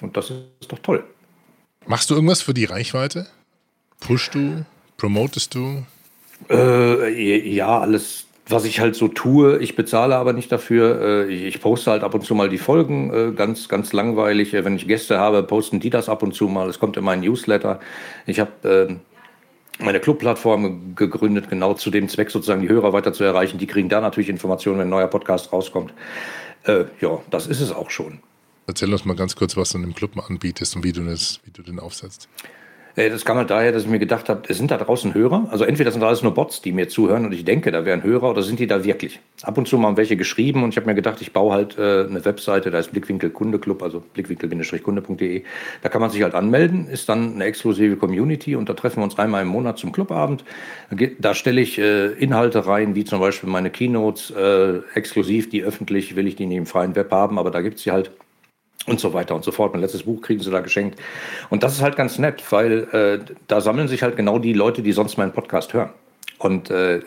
Und 0.00 0.16
das 0.16 0.30
ist 0.30 0.70
doch 0.70 0.78
toll. 0.78 1.04
Machst 1.86 2.10
du 2.10 2.14
irgendwas 2.14 2.42
für 2.42 2.54
die 2.54 2.64
Reichweite? 2.64 3.26
Pushst 4.00 4.34
du? 4.34 4.64
Promotest 4.96 5.54
du? 5.54 5.84
Äh, 6.48 7.48
ja, 7.50 7.80
alles, 7.80 8.26
was 8.48 8.64
ich 8.64 8.80
halt 8.80 8.96
so 8.96 9.08
tue. 9.08 9.58
Ich 9.58 9.76
bezahle 9.76 10.16
aber 10.16 10.32
nicht 10.32 10.50
dafür. 10.50 11.26
Äh, 11.28 11.32
ich 11.32 11.60
poste 11.60 11.90
halt 11.90 12.02
ab 12.02 12.14
und 12.14 12.24
zu 12.24 12.34
mal 12.34 12.48
die 12.48 12.58
Folgen, 12.58 13.12
äh, 13.12 13.32
ganz, 13.32 13.68
ganz 13.68 13.92
langweilig. 13.92 14.52
Wenn 14.52 14.76
ich 14.76 14.88
Gäste 14.88 15.18
habe, 15.18 15.42
posten 15.42 15.80
die 15.80 15.90
das 15.90 16.08
ab 16.08 16.22
und 16.22 16.34
zu 16.34 16.48
mal. 16.48 16.68
Es 16.68 16.78
kommt 16.78 16.96
in 16.96 17.04
meinen 17.04 17.22
Newsletter. 17.22 17.80
Ich 18.26 18.40
habe 18.40 18.50
ähm, 18.64 19.00
meine 19.78 20.00
Clubplattform 20.00 20.94
gegründet, 20.96 21.50
genau 21.50 21.74
zu 21.74 21.90
dem 21.90 22.08
Zweck, 22.08 22.30
sozusagen 22.30 22.62
die 22.62 22.68
Hörer 22.68 22.92
weiter 22.92 23.12
zu 23.12 23.24
erreichen. 23.24 23.58
Die 23.58 23.66
kriegen 23.66 23.88
da 23.88 24.00
natürlich 24.00 24.28
Informationen, 24.28 24.78
wenn 24.78 24.88
ein 24.88 24.90
neuer 24.90 25.08
Podcast 25.08 25.52
rauskommt. 25.52 25.92
Äh, 26.64 26.84
ja, 27.00 27.20
das 27.30 27.46
ist 27.46 27.60
es 27.60 27.72
auch 27.72 27.90
schon. 27.90 28.20
Erzähl 28.66 28.92
uns 28.92 29.04
mal 29.04 29.16
ganz 29.16 29.36
kurz, 29.36 29.56
was 29.56 29.70
du 29.70 29.78
in 29.78 29.84
dem 29.84 29.94
Club 29.94 30.12
anbietest 30.18 30.76
und 30.76 30.84
wie 30.84 30.92
du, 30.92 31.02
das, 31.04 31.40
wie 31.44 31.50
du 31.50 31.62
den 31.62 31.80
aufsetzt. 31.80 32.28
Äh, 32.98 33.10
das 33.10 33.24
kam 33.24 33.36
halt 33.36 33.50
daher, 33.50 33.70
dass 33.70 33.84
ich 33.84 33.88
mir 33.88 34.00
gedacht 34.00 34.28
habe, 34.28 34.42
es 34.48 34.58
sind 34.58 34.70
da 34.72 34.76
draußen 34.76 35.14
Hörer. 35.14 35.46
Also 35.50 35.64
entweder 35.64 35.92
sind 35.92 36.02
alles 36.02 36.22
nur 36.22 36.34
Bots, 36.34 36.60
die 36.60 36.72
mir 36.72 36.88
zuhören 36.88 37.24
und 37.24 37.32
ich 37.32 37.44
denke, 37.44 37.70
da 37.70 37.84
wären 37.84 38.02
Hörer, 38.02 38.30
oder 38.30 38.42
sind 38.42 38.58
die 38.58 38.66
da 38.66 38.82
wirklich? 38.84 39.20
Ab 39.42 39.56
und 39.56 39.68
zu 39.68 39.78
mal 39.78 39.96
welche 39.96 40.16
geschrieben 40.16 40.64
und 40.64 40.70
ich 40.70 40.76
habe 40.76 40.86
mir 40.86 40.96
gedacht, 40.96 41.22
ich 41.22 41.32
baue 41.32 41.52
halt 41.52 41.78
äh, 41.78 42.06
eine 42.08 42.24
Webseite, 42.24 42.70
da 42.70 42.80
ist 42.80 42.90
Blickwinkel 42.90 43.30
Kunde 43.30 43.60
Club, 43.60 43.82
also 43.82 44.02
blickwinkel-kunde.de. 44.14 45.44
Da 45.82 45.88
kann 45.88 46.00
man 46.00 46.10
sich 46.10 46.22
halt 46.24 46.34
anmelden, 46.34 46.88
ist 46.88 47.08
dann 47.08 47.34
eine 47.34 47.44
exklusive 47.44 47.96
Community 47.96 48.56
und 48.56 48.68
da 48.68 48.74
treffen 48.74 48.98
wir 48.98 49.04
uns 49.04 49.16
einmal 49.16 49.42
im 49.42 49.48
Monat 49.48 49.78
zum 49.78 49.92
Clubabend. 49.92 50.44
Da 51.20 51.34
stelle 51.34 51.60
ich 51.60 51.78
äh, 51.78 52.08
Inhalte 52.14 52.66
rein, 52.66 52.96
wie 52.96 53.04
zum 53.04 53.20
Beispiel 53.20 53.48
meine 53.48 53.70
Keynotes, 53.70 54.32
äh, 54.32 54.78
exklusiv, 54.94 55.48
die 55.48 55.62
öffentlich, 55.62 56.16
will 56.16 56.26
ich 56.26 56.34
die 56.34 56.46
nicht 56.46 56.58
im 56.58 56.66
freien 56.66 56.96
Web 56.96 57.12
haben, 57.12 57.38
aber 57.38 57.52
da 57.52 57.60
gibt 57.60 57.76
es 57.76 57.84
sie 57.84 57.92
halt 57.92 58.10
und 58.88 59.00
so 59.00 59.12
weiter 59.12 59.34
und 59.34 59.44
so 59.44 59.52
fort. 59.52 59.72
Mein 59.72 59.82
letztes 59.82 60.02
Buch 60.02 60.20
kriegen 60.22 60.42
sie 60.42 60.50
da 60.50 60.60
geschenkt. 60.60 60.98
Und 61.50 61.62
das 61.62 61.74
ist 61.74 61.82
halt 61.82 61.96
ganz 61.96 62.18
nett, 62.18 62.42
weil 62.50 62.88
äh, 62.92 63.34
da 63.46 63.60
sammeln 63.60 63.88
sich 63.88 64.02
halt 64.02 64.16
genau 64.16 64.38
die 64.38 64.52
Leute, 64.52 64.82
die 64.82 64.92
sonst 64.92 65.18
meinen 65.18 65.32
Podcast 65.32 65.72
hören. 65.74 65.90
Und 66.38 66.70
äh, 66.70 67.00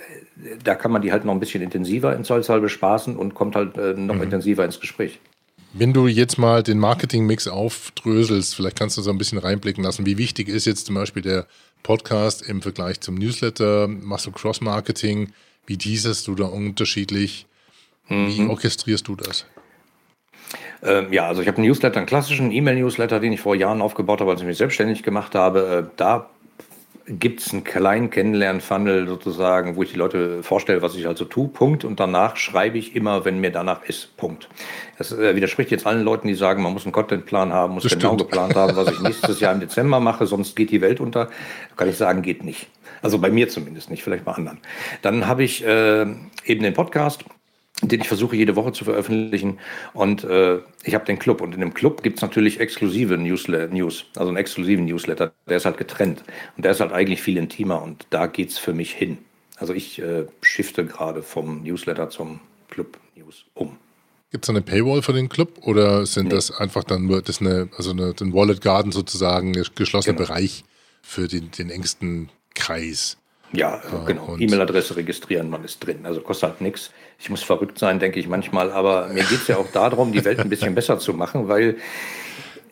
da 0.64 0.76
kann 0.76 0.92
man 0.92 1.02
die 1.02 1.12
halt 1.12 1.26
noch 1.26 1.34
ein 1.34 1.40
bisschen 1.40 1.62
intensiver 1.62 2.16
in 2.16 2.24
Zollzahl 2.24 2.62
bespaßen 2.62 3.16
und 3.16 3.34
kommt 3.34 3.56
halt 3.56 3.78
äh, 3.78 3.94
noch 3.94 4.16
mhm. 4.16 4.24
intensiver 4.24 4.66
ins 4.66 4.80
Gespräch. 4.80 5.20
Wenn 5.74 5.94
du 5.94 6.08
jetzt 6.08 6.38
mal 6.38 6.64
den 6.64 6.80
Marketing-Mix 6.80 7.48
aufdröselst, 7.48 8.56
vielleicht 8.56 8.78
kannst 8.78 8.98
du 8.98 9.02
so 9.02 9.10
ein 9.10 9.18
bisschen 9.18 9.38
reinblicken 9.38 9.84
lassen, 9.84 10.06
wie 10.06 10.18
wichtig 10.18 10.50
ist 10.50 10.66
jetzt 10.66 10.88
zum 10.88 10.96
Beispiel 10.96 11.22
der 11.22 11.48
Podcast 11.82 12.42
im 12.42 12.62
Vergleich 12.62 13.00
zum 13.00 13.16
Newsletter? 13.16 13.88
Machst 13.88 14.26
du 14.26 14.32
Cross-Marketing? 14.32 15.32
Wie 15.66 15.78
teaserst 15.78 16.28
du 16.28 16.36
da 16.36 16.46
unterschiedlich? 16.46 17.46
Wie 18.10 18.42
mhm. 18.42 18.50
orchestrierst 18.50 19.08
du 19.08 19.16
das? 19.16 19.46
Ähm, 20.84 21.12
ja, 21.12 21.28
also 21.28 21.42
ich 21.42 21.48
habe 21.48 21.58
einen 21.58 21.68
Newsletter, 21.68 21.98
einen 21.98 22.08
klassischen 22.08 22.52
E-Mail-Newsletter, 22.52 23.20
den 23.20 23.34
ich 23.34 23.42
vor 23.42 23.56
Jahren 23.56 23.82
aufgebaut 23.82 24.22
habe, 24.22 24.32
als 24.32 24.42
ich 24.42 24.48
mich 24.48 24.58
selbstständig 24.58 25.04
gemacht 25.04 25.36
habe. 25.36 25.88
Äh, 25.88 25.94
da 25.98 26.28
gibt 27.08 27.42
es 27.42 27.52
einen 27.52 27.64
kleinen 27.64 28.10
Kennenlern-Funnel 28.10 29.08
sozusagen, 29.08 29.76
wo 29.76 29.84
ich 29.84 29.92
die 29.92 29.98
Leute 29.98 30.44
vorstelle, 30.44 30.82
was 30.82 30.96
ich 30.96 31.08
also 31.08 31.26
tue, 31.26 31.48
Punkt. 31.48 31.84
Und 31.84 32.00
danach 32.00 32.38
schreibe 32.38 32.78
ich 32.78 32.96
immer, 32.96 33.26
wenn 33.26 33.40
mir 33.40 33.52
danach 33.52 33.84
ist, 33.84 34.16
Punkt. 34.18 34.48
Das 34.98 35.12
äh, 35.12 35.36
widerspricht 35.36 35.72
jetzt 35.72 35.86
allen 35.86 36.04
Leuten, 36.04 36.28
die 36.28 36.36
sagen, 36.36 36.64
man 36.64 36.74
muss 36.74 36.86
einen 36.86 36.94
Contentplan 36.94 37.54
haben, 37.54 37.74
muss 37.74 37.84
das 37.84 37.94
genau 37.94 38.16
stimmt. 38.16 38.30
geplant 38.30 38.56
haben, 38.56 38.76
was 38.76 38.92
ich 38.92 39.00
nächstes 39.02 39.40
Jahr 39.40 39.54
im 39.54 39.60
Dezember 39.60 40.00
mache, 40.00 40.26
sonst 40.26 40.56
geht 40.56 40.72
die 40.72 40.82
Welt 40.82 41.00
unter. 41.00 41.30
Kann 41.76 41.90
ich 41.90 41.98
sagen, 41.98 42.22
geht 42.22 42.44
nicht. 42.44 42.68
Also 43.02 43.18
bei 43.20 43.32
mir 43.32 43.50
zumindest 43.50 43.90
nicht, 43.90 44.04
vielleicht 44.04 44.26
bei 44.26 44.34
anderen. 44.34 44.60
Dann 45.02 45.28
habe 45.28 45.44
ich 45.44 45.66
äh, 45.66 46.02
eben 46.02 46.62
den 46.62 46.74
Podcast 46.74 47.26
den 47.82 48.02
ich 48.02 48.08
versuche 48.08 48.36
jede 48.36 48.56
Woche 48.56 48.72
zu 48.72 48.86
veröffentlichen. 48.86 49.60
Und 49.94 50.24
äh, 50.24 50.60
ich 50.84 50.94
habe 50.94 51.06
den 51.06 51.20
Club. 51.20 51.42
Und 51.42 51.54
in 51.54 51.62
dem 51.62 51.74
Club 51.74 52.04
gibt 52.04 52.18
es 52.18 52.22
natürlich 52.22 52.60
exklusive 52.60 53.18
Newsletter, 53.18 53.74
News, 53.74 54.06
also 54.16 54.30
einen 54.30 54.38
exklusiven 54.38 54.86
Newsletter. 54.86 55.34
Der 55.48 55.58
ist 55.58 55.66
halt 55.66 55.78
getrennt. 55.78 56.24
Und 56.56 56.66
der 56.66 56.72
ist 56.72 56.80
halt 56.80 56.92
eigentlich 56.92 57.22
viel 57.22 57.38
intimer. 57.38 57.82
Und 57.82 58.06
da 58.10 58.28
geht 58.28 58.50
es 58.50 58.58
für 58.58 58.74
mich 58.74 58.94
hin. 58.94 59.18
Also 59.58 59.74
ich 59.74 60.02
äh, 60.02 60.26
shifte 60.42 60.86
gerade 60.86 61.22
vom 61.22 61.64
Newsletter 61.64 62.10
zum 62.10 62.40
Club 62.70 62.98
News 63.16 63.46
um. 63.54 63.78
Gibt 64.32 64.46
es 64.46 64.50
eine 64.50 64.62
Paywall 64.62 65.02
für 65.02 65.14
den 65.14 65.28
Club 65.28 65.60
oder 65.62 66.06
sind 66.06 66.30
nee. 66.30 66.36
das 66.36 66.52
einfach 66.52 66.84
dann 66.84 67.06
nur 67.06 67.22
das 67.22 67.42
eine, 67.42 67.68
also 67.78 67.92
eine, 67.92 68.14
ein 68.20 68.34
Wallet 68.34 68.62
Garden 68.62 68.92
sozusagen, 68.92 69.56
ein 69.56 69.66
geschlossener 69.76 70.16
genau. 70.16 70.28
Bereich 70.28 70.64
für 71.02 71.28
den, 71.28 71.52
den 71.52 71.70
engsten 71.70 72.30
Kreis? 72.56 73.18
Ja, 73.54 73.76
äh, 73.76 74.06
genau. 74.06 74.36
E-Mail-Adresse 74.38 74.96
registrieren, 74.96 75.50
man 75.50 75.64
ist 75.64 75.80
drin. 75.86 76.06
Also 76.06 76.22
kostet 76.22 76.50
halt 76.50 76.62
nichts. 76.62 76.92
Ich 77.20 77.30
muss 77.30 77.44
verrückt 77.44 77.78
sein, 77.78 78.00
denke 78.00 78.20
ich 78.20 78.28
manchmal, 78.28 78.72
aber 78.72 79.08
mir 79.08 79.24
geht 79.24 79.42
es 79.42 79.48
ja 79.48 79.58
auch 79.58 79.72
darum, 79.72 80.12
die 80.12 80.24
Welt 80.24 80.40
ein 80.40 80.50
bisschen 80.50 80.74
besser 80.74 81.00
zu 81.00 81.14
machen, 81.14 81.48
weil 81.48 81.78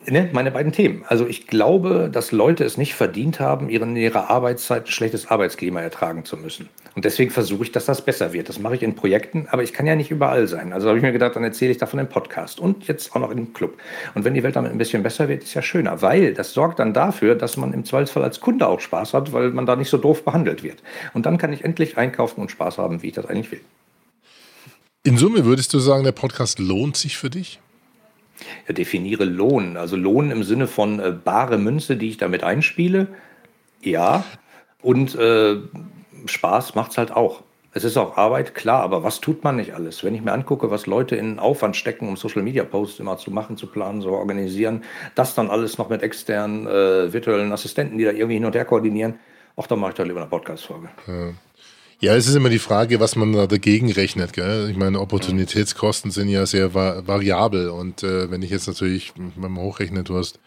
ne, 0.06 0.30
meine 0.32 0.50
beiden 0.50 0.72
Themen. 0.72 1.04
Also 1.06 1.26
ich 1.26 1.46
glaube, 1.46 2.08
dass 2.12 2.32
Leute 2.32 2.64
es 2.64 2.76
nicht 2.76 2.94
verdient 2.94 3.40
haben, 3.40 3.68
in 3.68 3.96
ihrer 3.96 4.30
Arbeitszeit 4.30 4.84
ein 4.86 4.90
schlechtes 4.90 5.28
Arbeitsklima 5.28 5.80
ertragen 5.80 6.24
zu 6.24 6.36
müssen. 6.36 6.68
Und 6.96 7.04
deswegen 7.04 7.30
versuche 7.30 7.62
ich, 7.64 7.72
dass 7.72 7.84
das 7.84 8.04
besser 8.04 8.32
wird. 8.32 8.48
Das 8.48 8.58
mache 8.58 8.74
ich 8.74 8.82
in 8.82 8.96
Projekten, 8.96 9.46
aber 9.50 9.62
ich 9.62 9.72
kann 9.72 9.86
ja 9.86 9.94
nicht 9.94 10.10
überall 10.10 10.48
sein. 10.48 10.72
Also 10.72 10.88
habe 10.88 10.98
ich 10.98 11.04
mir 11.04 11.12
gedacht, 11.12 11.36
dann 11.36 11.44
erzähle 11.44 11.70
ich 11.70 11.78
davon 11.78 12.00
im 12.00 12.08
Podcast 12.08 12.58
und 12.58 12.88
jetzt 12.88 13.14
auch 13.14 13.20
noch 13.20 13.30
im 13.30 13.52
Club. 13.52 13.78
Und 14.14 14.24
wenn 14.24 14.34
die 14.34 14.42
Welt 14.42 14.56
damit 14.56 14.72
ein 14.72 14.78
bisschen 14.78 15.02
besser 15.02 15.28
wird, 15.28 15.44
ist 15.44 15.54
ja 15.54 15.62
schöner, 15.62 16.02
weil 16.02 16.34
das 16.34 16.52
sorgt 16.52 16.80
dann 16.80 16.92
dafür, 16.92 17.36
dass 17.36 17.56
man 17.56 17.72
im 17.72 17.84
Zweifelsfall 17.84 18.24
als 18.24 18.40
Kunde 18.40 18.66
auch 18.66 18.80
Spaß 18.80 19.14
hat, 19.14 19.32
weil 19.32 19.50
man 19.50 19.66
da 19.66 19.76
nicht 19.76 19.90
so 19.90 19.98
doof 19.98 20.24
behandelt 20.24 20.62
wird. 20.62 20.82
Und 21.14 21.26
dann 21.26 21.38
kann 21.38 21.52
ich 21.52 21.64
endlich 21.64 21.96
einkaufen 21.96 22.40
und 22.40 22.50
Spaß 22.50 22.78
haben, 22.78 23.02
wie 23.02 23.08
ich 23.08 23.14
das 23.14 23.26
eigentlich 23.26 23.52
will. 23.52 23.60
In 25.02 25.16
Summe 25.16 25.44
würdest 25.44 25.72
du 25.72 25.78
sagen, 25.78 26.04
der 26.04 26.12
Podcast 26.12 26.58
lohnt 26.58 26.96
sich 26.96 27.16
für 27.16 27.30
dich? 27.30 27.60
Ja, 28.66 28.74
definiere 28.74 29.24
Lohn. 29.24 29.76
Also 29.76 29.96
Lohn 29.96 30.30
im 30.30 30.42
Sinne 30.42 30.66
von 30.66 31.00
äh, 31.00 31.12
bare 31.12 31.58
Münze, 31.58 31.96
die 31.96 32.08
ich 32.08 32.16
damit 32.16 32.44
einspiele. 32.44 33.08
Ja. 33.82 34.24
Und 34.82 35.14
äh, 35.14 35.56
Spaß 36.26 36.74
macht 36.74 36.92
es 36.92 36.98
halt 36.98 37.12
auch. 37.12 37.42
Es 37.72 37.84
ist 37.84 37.96
auch 37.96 38.16
Arbeit, 38.16 38.56
klar, 38.56 38.82
aber 38.82 39.04
was 39.04 39.20
tut 39.20 39.44
man 39.44 39.56
nicht 39.56 39.74
alles? 39.74 40.02
Wenn 40.02 40.14
ich 40.14 40.22
mir 40.22 40.32
angucke, 40.32 40.72
was 40.72 40.86
Leute 40.86 41.14
in 41.14 41.38
Aufwand 41.38 41.76
stecken, 41.76 42.08
um 42.08 42.16
Social 42.16 42.42
Media 42.42 42.64
Posts 42.64 42.98
immer 42.98 43.16
zu 43.16 43.30
machen, 43.30 43.56
zu 43.56 43.68
planen, 43.68 44.02
zu 44.02 44.10
organisieren, 44.10 44.82
das 45.14 45.36
dann 45.36 45.50
alles 45.50 45.78
noch 45.78 45.88
mit 45.88 46.02
externen 46.02 46.66
äh, 46.66 47.12
virtuellen 47.12 47.52
Assistenten, 47.52 47.96
die 47.96 48.04
da 48.04 48.10
irgendwie 48.10 48.34
hin 48.34 48.44
und 48.44 48.56
her 48.56 48.64
koordinieren, 48.64 49.20
auch 49.54 49.68
dann 49.68 49.78
mache 49.78 49.90
ich 49.90 49.96
da 49.96 50.02
lieber 50.02 50.20
eine 50.20 50.28
Podcast-Folge. 50.28 50.88
Ja. 51.06 51.32
Ja, 52.00 52.16
es 52.16 52.26
ist 52.26 52.34
immer 52.34 52.48
die 52.48 52.58
Frage, 52.58 52.98
was 52.98 53.14
man 53.14 53.34
da 53.34 53.46
dagegen 53.46 53.92
rechnet. 53.92 54.32
Gell? 54.32 54.70
Ich 54.70 54.76
meine, 54.76 55.00
Opportunitätskosten 55.00 56.10
sind 56.10 56.30
ja 56.30 56.46
sehr 56.46 56.72
va 56.72 57.06
variabel. 57.06 57.68
Und 57.68 58.02
äh, 58.02 58.30
wenn 58.30 58.40
ich 58.40 58.48
jetzt 58.48 58.66
natürlich, 58.66 59.12
wenn 59.16 59.52
man 59.52 59.62
hochrechnet, 59.62 60.08
du 60.08 60.16
hast 60.16 60.40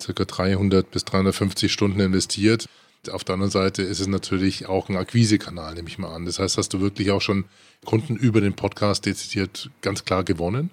circa 0.00 0.24
300 0.24 0.88
bis 0.88 1.04
350 1.04 1.72
Stunden 1.72 1.98
investiert. 1.98 2.68
Auf 3.10 3.24
der 3.24 3.34
anderen 3.34 3.50
Seite 3.50 3.82
ist 3.82 3.98
es 3.98 4.06
natürlich 4.06 4.66
auch 4.66 4.88
ein 4.88 4.96
Akquisekanal, 4.96 5.74
nehme 5.74 5.88
ich 5.88 5.98
mal 5.98 6.14
an. 6.14 6.24
Das 6.24 6.38
heißt, 6.38 6.56
hast 6.56 6.72
du 6.72 6.80
wirklich 6.80 7.10
auch 7.10 7.20
schon 7.20 7.46
Kunden 7.84 8.16
über 8.16 8.40
den 8.40 8.54
Podcast 8.54 9.06
dezidiert 9.06 9.70
ganz 9.80 10.04
klar 10.04 10.22
gewonnen? 10.22 10.70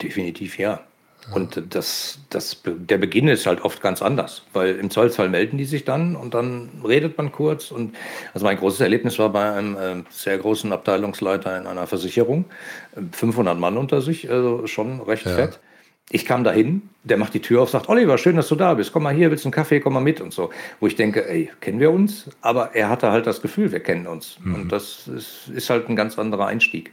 Definitiv 0.00 0.58
ja. 0.58 0.86
Und 1.32 1.74
das, 1.74 2.18
das, 2.30 2.62
der 2.64 2.98
Beginn 2.98 3.26
ist 3.26 3.46
halt 3.46 3.62
oft 3.62 3.82
ganz 3.82 4.00
anders, 4.00 4.44
weil 4.52 4.76
im 4.76 4.90
Zollfall 4.90 5.28
melden 5.28 5.58
die 5.58 5.64
sich 5.64 5.84
dann 5.84 6.14
und 6.14 6.34
dann 6.34 6.68
redet 6.86 7.18
man 7.18 7.32
kurz. 7.32 7.72
Und 7.72 7.96
also 8.32 8.46
mein 8.46 8.56
großes 8.56 8.80
Erlebnis 8.80 9.18
war 9.18 9.30
bei 9.30 9.52
einem 9.52 9.76
äh, 9.76 10.02
sehr 10.10 10.38
großen 10.38 10.72
Abteilungsleiter 10.72 11.58
in 11.58 11.66
einer 11.66 11.86
Versicherung, 11.86 12.44
500 13.12 13.58
Mann 13.58 13.76
unter 13.76 14.00
sich, 14.00 14.30
also 14.30 14.66
schon 14.66 15.00
recht 15.00 15.26
ja. 15.26 15.34
fett. 15.34 15.58
Ich 16.10 16.24
kam 16.24 16.44
dahin, 16.44 16.82
der 17.02 17.16
macht 17.16 17.34
die 17.34 17.40
Tür 17.40 17.62
auf, 17.62 17.70
sagt, 17.70 17.88
Oliver, 17.88 18.16
schön, 18.16 18.36
dass 18.36 18.46
du 18.46 18.54
da 18.54 18.74
bist, 18.74 18.92
komm 18.92 19.02
mal 19.02 19.12
hier, 19.12 19.28
willst 19.32 19.44
du 19.44 19.48
einen 19.48 19.54
Kaffee, 19.54 19.80
komm 19.80 19.94
mal 19.94 20.00
mit 20.00 20.20
und 20.20 20.32
so. 20.32 20.50
Wo 20.78 20.86
ich 20.86 20.94
denke, 20.94 21.28
ey, 21.28 21.50
kennen 21.60 21.80
wir 21.80 21.90
uns? 21.90 22.30
Aber 22.42 22.76
er 22.76 22.88
hatte 22.88 23.10
halt 23.10 23.26
das 23.26 23.42
Gefühl, 23.42 23.72
wir 23.72 23.80
kennen 23.80 24.06
uns. 24.06 24.38
Mhm. 24.40 24.54
Und 24.54 24.72
das 24.72 25.08
ist, 25.08 25.48
ist 25.52 25.68
halt 25.68 25.88
ein 25.88 25.96
ganz 25.96 26.16
anderer 26.16 26.46
Einstieg. 26.46 26.92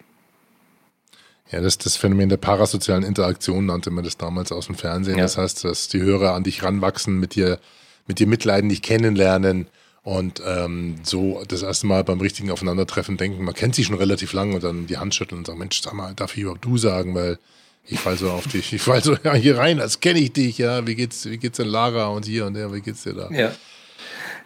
Ja, 1.51 1.62
das, 1.62 1.77
das 1.77 1.97
Phänomen 1.97 2.29
der 2.29 2.38
parasozialen 2.38 3.03
Interaktion 3.03 3.65
nannte 3.65 3.91
man 3.91 4.03
das 4.03 4.17
damals 4.17 4.51
aus 4.51 4.67
dem 4.67 4.75
Fernsehen. 4.75 5.17
Ja. 5.17 5.23
Das 5.23 5.38
heißt, 5.38 5.63
dass 5.65 5.88
die 5.88 6.01
Hörer 6.01 6.34
an 6.34 6.43
dich 6.43 6.63
ranwachsen, 6.63 7.19
mit 7.19 7.36
dir, 7.36 7.60
mit 8.08 8.19
dir 8.19 8.27
mitleiden, 8.27 8.69
dich 8.69 8.82
kennenlernen 8.82 9.67
und 10.03 10.41
ähm, 10.45 10.95
so 11.03 11.43
das 11.47 11.62
erste 11.62 11.88
Mal 11.88 12.03
beim 12.03 12.19
richtigen 12.19 12.51
Aufeinandertreffen 12.51 13.17
denken, 13.17 13.43
man 13.43 13.53
kennt 13.53 13.75
sich 13.75 13.86
schon 13.88 13.95
relativ 13.95 14.34
lang 14.34 14.53
und 14.53 14.63
dann 14.63 14.88
die 14.88 14.97
Hand 14.97 15.15
schütteln 15.15 15.39
und 15.39 15.47
sagen, 15.47 15.60
Mensch, 15.60 15.82
sag 15.82 15.93
mal, 15.93 16.13
darf 16.13 16.36
ich 16.36 16.43
überhaupt 16.43 16.65
du 16.65 16.77
sagen, 16.77 17.15
weil 17.15 17.39
ich 17.86 17.99
fall 17.99 18.17
so 18.17 18.29
auf 18.29 18.47
dich, 18.47 18.73
ich 18.73 18.82
fall 18.82 19.01
so 19.01 19.15
ja, 19.23 19.34
hier 19.34 19.58
rein, 19.58 19.79
als 19.79 19.99
kenne 19.99 20.19
ich 20.19 20.34
dich, 20.34 20.58
ja, 20.58 20.86
wie 20.86 20.95
geht's, 20.95 21.29
wie 21.29 21.38
geht's 21.38 21.58
denn 21.58 21.67
Lara 21.67 22.08
und 22.08 22.25
hier 22.25 22.45
und 22.45 22.56
der, 22.56 22.73
wie 22.73 22.82
geht's 22.82 23.03
dir 23.03 23.13
da? 23.13 23.29
Ja. 23.32 23.53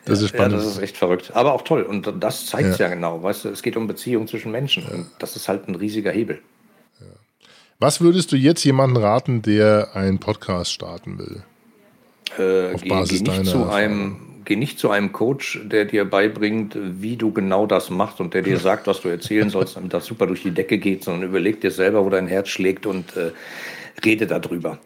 Das 0.05 0.21
ist 0.21 0.29
spannend. 0.29 0.53
Ja, 0.53 0.57
das 0.60 0.67
ist 0.67 0.81
echt 0.81 0.95
verrückt. 0.95 1.31
Aber 1.33 1.51
auch 1.53 1.63
toll. 1.63 1.81
Und 1.83 2.10
das 2.21 2.45
zeigt 2.45 2.69
es 2.69 2.77
ja. 2.77 2.88
ja. 2.88 2.93
genau. 2.93 3.21
Weißt 3.21 3.43
du, 3.43 3.49
es 3.49 3.62
geht 3.62 3.75
um 3.75 3.88
Beziehungen 3.88 4.25
zwischen 4.25 4.53
Menschen. 4.53 4.86
Und 4.88 5.07
das 5.19 5.36
ist 5.36 5.49
halt 5.49 5.67
ein 5.67 5.75
riesiger 5.75 6.12
Hebel. 6.12 6.39
Was 7.79 8.01
würdest 8.01 8.31
du 8.31 8.35
jetzt 8.35 8.63
jemandem 8.63 9.03
raten, 9.03 9.41
der 9.43 9.89
einen 9.95 10.19
Podcast 10.19 10.71
starten 10.73 11.19
will? 11.19 11.43
Äh, 12.37 12.73
Auf 12.73 12.81
geh, 12.81 12.89
Basis 12.89 13.23
geh 13.23 13.29
nicht 13.29 13.45
zu 13.45 13.69
einem 13.69 14.27
geh 14.45 14.55
nicht 14.55 14.79
zu 14.79 14.89
einem 14.89 15.11
Coach, 15.11 15.59
der 15.65 15.83
dir 15.85 16.05
beibringt, 16.05 16.75
wie 16.75 17.17
du 17.17 17.33
genau 17.33 17.67
das 17.67 17.89
machst 17.89 18.21
und 18.21 18.33
der 18.33 18.41
dir 18.41 18.57
sagt, 18.59 18.87
was 18.87 19.01
du 19.01 19.09
erzählen 19.09 19.49
sollst, 19.49 19.75
damit 19.75 19.93
das 19.93 20.05
super 20.05 20.25
durch 20.25 20.41
die 20.41 20.51
Decke 20.51 20.77
geht, 20.77 21.03
sondern 21.03 21.29
überleg 21.29 21.59
dir 21.61 21.71
selber, 21.71 22.05
wo 22.05 22.09
dein 22.09 22.27
Herz 22.27 22.47
schlägt 22.47 22.85
und 22.85 23.15
äh, 23.17 23.31
rede 24.03 24.25
darüber. 24.25 24.79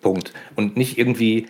Punkt. 0.00 0.32
Und 0.54 0.76
nicht 0.76 0.98
irgendwie, 0.98 1.48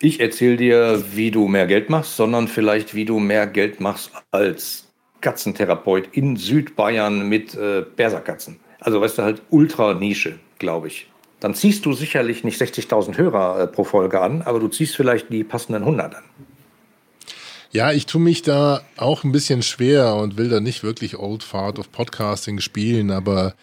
ich 0.00 0.20
erzähle 0.20 0.56
dir, 0.56 1.04
wie 1.14 1.30
du 1.30 1.46
mehr 1.46 1.68
Geld 1.68 1.90
machst, 1.90 2.16
sondern 2.16 2.48
vielleicht, 2.48 2.94
wie 2.94 3.04
du 3.04 3.20
mehr 3.20 3.46
Geld 3.46 3.80
machst 3.80 4.10
als 4.32 4.88
Katzentherapeut 5.20 6.08
in 6.12 6.36
Südbayern 6.36 7.28
mit 7.28 7.54
äh, 7.54 7.84
Berserkatzen. 7.94 8.58
Also 8.80 9.00
weißt 9.00 9.18
du 9.18 9.22
halt 9.22 9.42
ultra 9.50 9.94
Nische, 9.94 10.38
glaube 10.58 10.88
ich. 10.88 11.06
Dann 11.38 11.54
ziehst 11.54 11.86
du 11.86 11.92
sicherlich 11.92 12.44
nicht 12.44 12.60
60.000 12.60 13.16
Hörer 13.16 13.60
äh, 13.60 13.66
pro 13.66 13.84
Folge 13.84 14.20
an, 14.20 14.42
aber 14.42 14.60
du 14.60 14.68
ziehst 14.68 14.96
vielleicht 14.96 15.30
die 15.30 15.44
passenden 15.44 15.82
100 15.82 16.14
an. 16.16 16.22
Ja, 17.72 17.92
ich 17.92 18.06
tue 18.06 18.20
mich 18.20 18.42
da 18.42 18.82
auch 18.96 19.22
ein 19.22 19.32
bisschen 19.32 19.62
schwer 19.62 20.16
und 20.16 20.36
will 20.36 20.48
da 20.48 20.60
nicht 20.60 20.82
wirklich 20.82 21.18
Old 21.18 21.44
Fart 21.44 21.78
of 21.78 21.92
Podcasting 21.92 22.58
spielen, 22.58 23.12
aber 23.12 23.54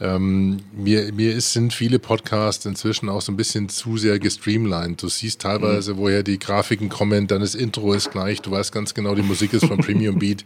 ähm, 0.00 0.58
mir, 0.72 1.12
mir 1.12 1.32
ist, 1.32 1.52
sind 1.52 1.72
viele 1.72 2.00
Podcasts 2.00 2.66
inzwischen 2.66 3.08
auch 3.08 3.20
so 3.20 3.30
ein 3.30 3.36
bisschen 3.36 3.68
zu 3.68 3.96
sehr 3.98 4.18
gestreamlined. 4.18 5.00
Du 5.00 5.08
siehst 5.08 5.42
teilweise, 5.42 5.94
mhm. 5.94 5.98
woher 5.98 6.22
die 6.24 6.40
Grafiken 6.40 6.88
kommen, 6.88 7.28
dann 7.28 7.40
das 7.40 7.54
Intro 7.54 7.92
ist 7.92 8.10
gleich, 8.10 8.42
du 8.42 8.50
weißt 8.50 8.72
ganz 8.72 8.94
genau, 8.94 9.14
die 9.14 9.22
Musik 9.22 9.52
ist 9.52 9.66
von 9.66 9.78
Premium 9.84 10.18
Beat. 10.18 10.44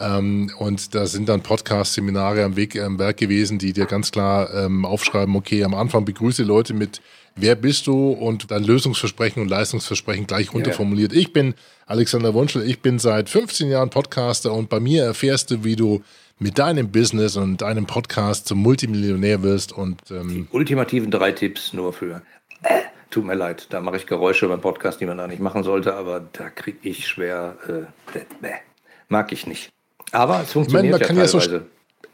Ähm, 0.00 0.50
und 0.58 0.94
da 0.94 1.06
sind 1.06 1.28
dann 1.28 1.42
Podcast-Seminare 1.42 2.44
am 2.44 2.56
Weg, 2.56 2.80
am 2.80 2.98
Werk 2.98 3.16
gewesen, 3.16 3.58
die 3.58 3.72
dir 3.72 3.86
ganz 3.86 4.12
klar 4.12 4.52
ähm, 4.54 4.84
aufschreiben, 4.84 5.34
okay, 5.36 5.64
am 5.64 5.74
Anfang 5.74 6.04
begrüße 6.04 6.42
Leute 6.42 6.74
mit 6.74 7.00
Wer 7.40 7.54
bist 7.54 7.86
du? 7.86 8.10
Und 8.10 8.50
dann 8.50 8.64
Lösungsversprechen 8.64 9.40
und 9.40 9.48
Leistungsversprechen 9.48 10.26
gleich 10.26 10.52
runterformuliert. 10.52 11.12
Ja. 11.12 11.20
Ich 11.20 11.32
bin 11.32 11.54
Alexander 11.86 12.34
Wunschel, 12.34 12.68
ich 12.68 12.80
bin 12.80 12.98
seit 12.98 13.28
15 13.28 13.70
Jahren 13.70 13.90
Podcaster 13.90 14.52
und 14.52 14.68
bei 14.68 14.80
mir 14.80 15.04
erfährst 15.04 15.52
du, 15.52 15.62
wie 15.62 15.76
du 15.76 16.02
mit 16.40 16.58
deinem 16.58 16.90
Business 16.90 17.36
und 17.36 17.62
deinem 17.62 17.86
Podcast 17.86 18.48
zum 18.48 18.58
Multimillionär 18.58 19.44
wirst. 19.44 19.72
Und, 19.72 20.00
ähm 20.10 20.28
die 20.28 20.46
ultimativen 20.50 21.12
drei 21.12 21.30
Tipps 21.30 21.72
nur 21.72 21.92
für. 21.92 22.22
Äh, 22.62 22.80
tut 23.10 23.24
mir 23.24 23.34
leid, 23.34 23.68
da 23.70 23.80
mache 23.80 23.98
ich 23.98 24.06
Geräusche 24.06 24.48
beim 24.48 24.60
Podcast, 24.60 25.00
die 25.00 25.06
man 25.06 25.18
da 25.18 25.28
nicht 25.28 25.40
machen 25.40 25.62
sollte, 25.62 25.94
aber 25.94 26.26
da 26.32 26.50
kriege 26.50 26.78
ich 26.82 27.06
schwer. 27.06 27.56
Äh, 27.68 28.48
mag 29.08 29.32
ich 29.32 29.46
nicht. 29.46 29.70
Aber 30.12 30.42
es 30.42 30.52
funktioniert 30.52 30.66
ich 30.66 30.72
meine, 30.72 30.90
man 30.90 31.00
ja 31.00 31.06
teilweise. 31.06 31.38
Ja 31.38 31.60
so 31.60 31.60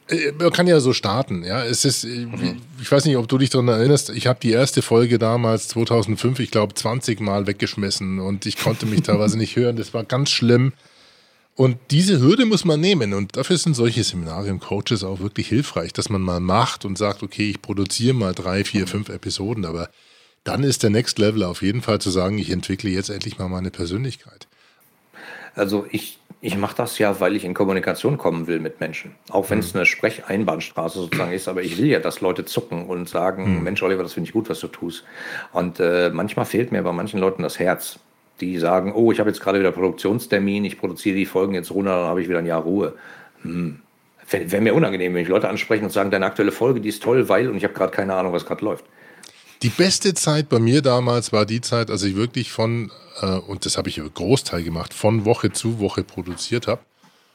äh, 0.09 0.33
man 0.33 0.53
kann 0.53 0.67
ja 0.67 0.81
so 0.81 0.93
starten, 0.93 1.45
ja. 1.45 1.65
Es 1.65 1.85
ist, 1.85 2.05
äh, 2.05 2.27
mhm. 2.27 2.61
ich 2.81 2.91
weiß 2.91 3.05
nicht, 3.07 3.17
ob 3.17 3.29
du 3.29 3.39
dich 3.39 3.51
daran 3.51 3.69
erinnerst, 3.69 4.11
ich 4.11 4.27
habe 4.27 4.39
die 4.43 4.51
erste 4.51 4.83
Folge 4.83 5.19
damals, 5.19 5.69
2005, 5.69 6.41
ich 6.41 6.51
glaube, 6.51 6.75
20 6.75 7.21
Mal 7.21 7.47
weggeschmissen 7.47 8.19
und 8.21 8.47
ich 8.47 8.59
konnte 8.59 8.87
mich 8.87 9.03
teilweise 9.03 9.39
nicht 9.39 9.57
hören. 9.57 9.77
Das 9.77 9.95
war 9.95 10.05
ganz 10.05 10.31
schlimm. 10.31 10.73
Und 11.57 11.79
diese 11.93 12.21
Hürde 12.21 12.47
muss 12.47 12.65
man 12.65 12.81
nehmen. 12.81 13.15
Und 13.15 13.37
dafür 13.37 13.57
sind 13.57 13.75
solche 13.75 14.03
Seminare 14.03 14.51
und 14.51 14.61
Coaches 14.61 15.05
auch 15.05 15.21
wirklich 15.21 15.49
hilfreich, 15.49 15.93
dass 15.93 16.09
man 16.09 16.21
mal 16.21 16.41
macht 16.41 16.85
und 16.85 16.99
sagt, 16.99 17.23
okay, 17.23 17.49
ich 17.49 17.63
produziere 17.63 18.13
mal 18.13 18.35
drei, 18.35 18.65
vier, 18.65 18.89
fünf 18.89 19.09
Episoden. 19.09 19.65
Aber 19.65 19.89
dann 20.43 20.65
ist 20.65 20.83
der 20.83 20.91
Next 20.91 21.19
Level 21.19 21.45
auf 21.45 21.63
jeden 21.63 21.81
Fall 21.81 22.01
zu 22.01 22.11
sagen, 22.11 22.39
ich 22.39 22.51
entwickle 22.51 22.91
jetzt 22.91 23.09
endlich 23.09 23.39
mal 23.39 23.49
meine 23.49 23.71
Persönlichkeit. 23.71 24.49
Also 25.55 25.87
ich 25.91 26.19
ich 26.45 26.59
mache 26.59 26.77
das 26.77 26.99
ja, 26.99 27.21
weil 27.21 27.37
ich 27.37 27.45
in 27.47 27.55
Kommunikation 27.55 28.19
kommen 28.19 28.47
will 28.47 28.61
mit 28.61 28.79
Menschen. 28.79 29.15
Auch 29.31 29.49
wenn 29.49 29.61
es 29.61 29.73
mhm. 29.73 29.79
eine 29.79 29.87
Sprecheinbahnstraße 29.87 30.99
sozusagen 30.99 31.33
ist, 31.33 31.49
aber 31.49 31.63
ich 31.63 31.79
will 31.79 31.87
ja, 31.87 32.01
dass 32.01 32.21
Leute 32.21 32.45
zucken 32.45 32.85
und 32.85 33.09
sagen, 33.09 33.57
mhm. 33.57 33.63
Mensch, 33.63 33.83
Oliver, 33.83 34.03
das 34.03 34.13
finde 34.13 34.29
ich 34.29 34.35
gut, 34.35 34.51
was 34.51 34.61
du 34.61 34.69
tust. 34.69 35.05
Und 35.55 35.81
äh, 35.81 36.11
manchmal 36.13 36.45
fehlt 36.45 36.71
mir 36.71 36.83
bei 36.83 36.93
manchen 36.93 37.19
Leuten 37.19 37.43
das 37.43 37.59
Herz. 37.59 37.99
Die 38.43 38.59
sagen, 38.59 38.93
oh, 38.95 39.11
ich 39.11 39.21
habe 39.21 39.31
jetzt 39.31 39.41
gerade 39.41 39.59
wieder 39.59 39.73
Produktionstermin, 39.73 40.67
ich 40.67 40.79
produziere 40.79 41.17
die 41.17 41.25
Folgen 41.25 41.55
jetzt 41.55 41.71
runter, 41.71 41.97
dann 41.97 42.09
habe 42.09 42.21
ich 42.21 42.29
wieder 42.29 42.41
ein 42.41 42.47
Jahr 42.47 42.61
Ruhe. 42.61 42.93
Hm. 43.41 43.81
Wäre 44.29 44.53
wär 44.53 44.61
mir 44.61 44.75
unangenehm, 44.75 45.15
wenn 45.15 45.23
ich 45.23 45.29
Leute 45.29 45.49
ansprechen 45.49 45.85
und 45.85 45.93
sagen, 45.95 46.11
deine 46.11 46.27
aktuelle 46.27 46.53
Folge, 46.53 46.83
die 46.83 46.91
ist 46.91 47.03
toll, 47.03 47.27
weil, 47.31 47.49
und 47.49 47.57
ich 47.57 47.65
habe 47.65 47.73
gerade 47.73 47.93
keine 47.93 48.13
Ahnung, 48.17 48.35
was 48.35 48.45
gerade 48.45 48.63
läuft. 48.63 48.85
Die 49.65 49.71
beste 49.71 50.13
Zeit 50.13 50.51
bei 50.51 50.59
mir 50.59 50.83
damals 50.83 51.33
war 51.33 51.47
die 51.47 51.63
Zeit, 51.63 51.91
als 51.91 52.03
ich 52.03 52.17
wirklich 52.17 52.53
von, 52.53 52.93
äh, 53.23 53.29
und 53.29 53.65
das 53.65 53.79
habe 53.79 53.89
ich 53.89 53.99
Großteil 54.13 54.63
gemacht, 54.63 54.93
von 54.93 55.25
Woche 55.25 55.53
zu 55.53 55.79
Woche 55.79 56.05
produziert 56.05 56.67
habe 56.67 56.83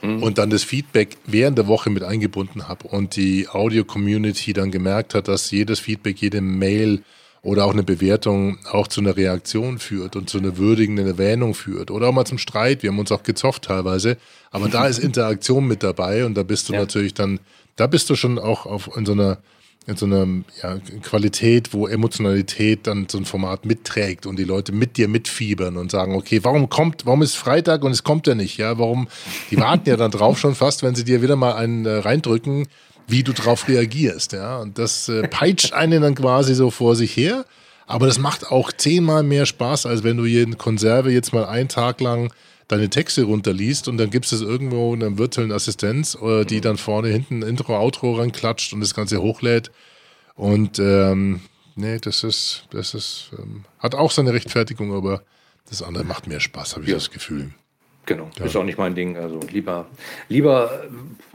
mhm. 0.04 0.22
und 0.22 0.38
dann 0.38 0.52
das 0.52 0.64
Feedback 0.64 1.18
während 1.26 1.58
der 1.58 1.66
Woche 1.66 1.90
mit 1.90 2.04
eingebunden 2.04 2.68
habe 2.68 2.88
und 2.88 3.16
die 3.16 3.50
Audio-Community 3.50 4.54
dann 4.54 4.70
gemerkt 4.70 5.16
hat, 5.16 5.28
dass 5.28 5.50
jedes 5.50 5.80
Feedback, 5.80 6.22
jede 6.22 6.40
Mail 6.40 7.02
oder 7.42 7.66
auch 7.66 7.74
eine 7.74 7.82
Bewertung 7.82 8.60
auch 8.72 8.88
zu 8.88 9.02
einer 9.02 9.18
Reaktion 9.18 9.80
führt 9.80 10.16
und 10.16 10.30
zu 10.30 10.38
einer 10.38 10.56
würdigenden 10.56 11.08
Erwähnung 11.08 11.56
führt 11.56 11.90
oder 11.90 12.10
auch 12.10 12.14
mal 12.14 12.26
zum 12.26 12.38
Streit. 12.38 12.84
Wir 12.84 12.92
haben 12.92 13.00
uns 13.00 13.12
auch 13.12 13.24
gezofft 13.24 13.64
teilweise, 13.64 14.18
aber 14.52 14.70
da 14.70 14.86
ist 14.88 15.00
Interaktion 15.00 15.66
mit 15.66 15.82
dabei 15.82 16.24
und 16.26 16.36
da 16.36 16.44
bist 16.44 16.70
du 16.70 16.74
ja. 16.74 16.80
natürlich 16.82 17.16
dann, 17.16 17.40
da 17.76 17.88
bist 17.88 18.08
du 18.08 18.16
schon 18.16 18.38
auch 18.38 18.68
auf, 18.68 18.96
in 18.96 19.08
so 19.08 19.14
einer 19.14 19.40
in 19.90 19.98
so 19.98 20.06
einer 20.06 20.28
ja, 20.62 20.78
Qualität, 21.02 21.74
wo 21.74 21.88
Emotionalität 21.88 22.86
dann 22.86 23.08
so 23.10 23.18
ein 23.18 23.26
Format 23.26 23.66
mitträgt 23.66 24.28
und 24.28 24.38
die 24.38 24.44
Leute 24.44 24.72
mit 24.72 24.98
dir 24.98 25.08
mitfiebern 25.08 25.78
und 25.78 25.90
sagen, 25.90 26.16
okay, 26.16 26.40
warum 26.44 26.70
kommt, 26.70 27.06
warum 27.06 27.24
ist 27.24 27.36
Freitag 27.36 27.84
und 27.84 27.92
es 27.92 28.04
kommt 28.04 28.28
ja 28.28 28.36
nicht, 28.36 28.58
ja, 28.58 28.78
warum, 28.78 29.08
die 29.50 29.58
warten 29.58 29.90
ja 29.90 29.98
dann 29.98 30.12
drauf 30.12 30.38
schon 30.38 30.54
fast, 30.54 30.84
wenn 30.84 30.94
sie 30.94 31.04
dir 31.04 31.24
wieder 31.24 31.36
mal 31.36 31.54
einen 31.56 31.86
äh, 31.86 31.98
reindrücken, 31.98 32.68
wie 33.08 33.24
du 33.24 33.34
drauf 33.34 33.68
reagierst, 33.68 34.34
ja, 34.34 34.60
und 34.60 34.78
das 34.78 35.10
äh, 35.10 35.28
peitscht 35.28 35.74
einen 35.74 36.04
dann 36.04 36.14
quasi 36.14 36.54
so 36.54 36.70
vor 36.70 36.96
sich 36.96 37.18
her, 37.18 37.46
aber 37.88 38.06
das 38.06 38.20
macht 38.20 38.52
auch 38.52 38.72
zehnmal 38.72 39.24
mehr 39.24 39.48
Spaß, 39.48 39.88
als 39.88 40.04
wenn 40.04 40.18
du 40.18 40.26
jeden 40.26 40.60
Konserve 40.60 41.12
jetzt 41.12 41.34
mal 41.34 41.46
einen 41.46 41.70
Tag 41.70 42.00
lang 42.00 42.32
deine 42.70 42.90
Texte 42.90 43.24
runterliest 43.24 43.88
und 43.88 43.98
dann 43.98 44.12
gibst 44.12 44.32
es 44.32 44.42
irgendwo 44.42 44.94
in 44.94 45.04
einer 45.04 45.18
virtuellen 45.18 45.52
Assistenz, 45.52 46.16
äh, 46.22 46.46
die 46.46 46.58
mhm. 46.58 46.62
dann 46.62 46.78
vorne 46.78 47.10
hinten 47.10 47.42
Intro, 47.42 47.78
Outro 47.78 48.14
ranklatscht 48.14 48.72
und 48.72 48.80
das 48.80 48.94
Ganze 48.94 49.22
hochlädt. 49.22 49.72
Und 50.36 50.80
ähm, 50.80 51.42
nee, 51.76 51.98
das 52.00 52.24
ist, 52.24 52.68
das 52.72 52.94
ist, 52.94 53.32
ähm, 53.38 53.66
hat 53.80 53.96
auch 53.96 54.12
seine 54.12 54.34
Rechtfertigung, 54.34 54.94
aber 54.94 55.24
das 55.68 55.84
andere 55.84 56.06
macht 56.06 56.28
mehr 56.28 56.40
Spaß, 56.40 56.76
habe 56.76 56.86
ich 56.86 56.92
ja. 56.92 56.96
das 56.96 57.12
Gefühl. 57.12 57.52
Genau, 58.06 58.30
ja. 58.38 58.46
ist 58.46 58.56
auch 58.56 58.64
nicht 58.64 58.78
mein 58.78 58.96
Ding. 58.96 59.18
Also 59.18 59.40
lieber, 59.52 59.88
lieber, 60.30 60.88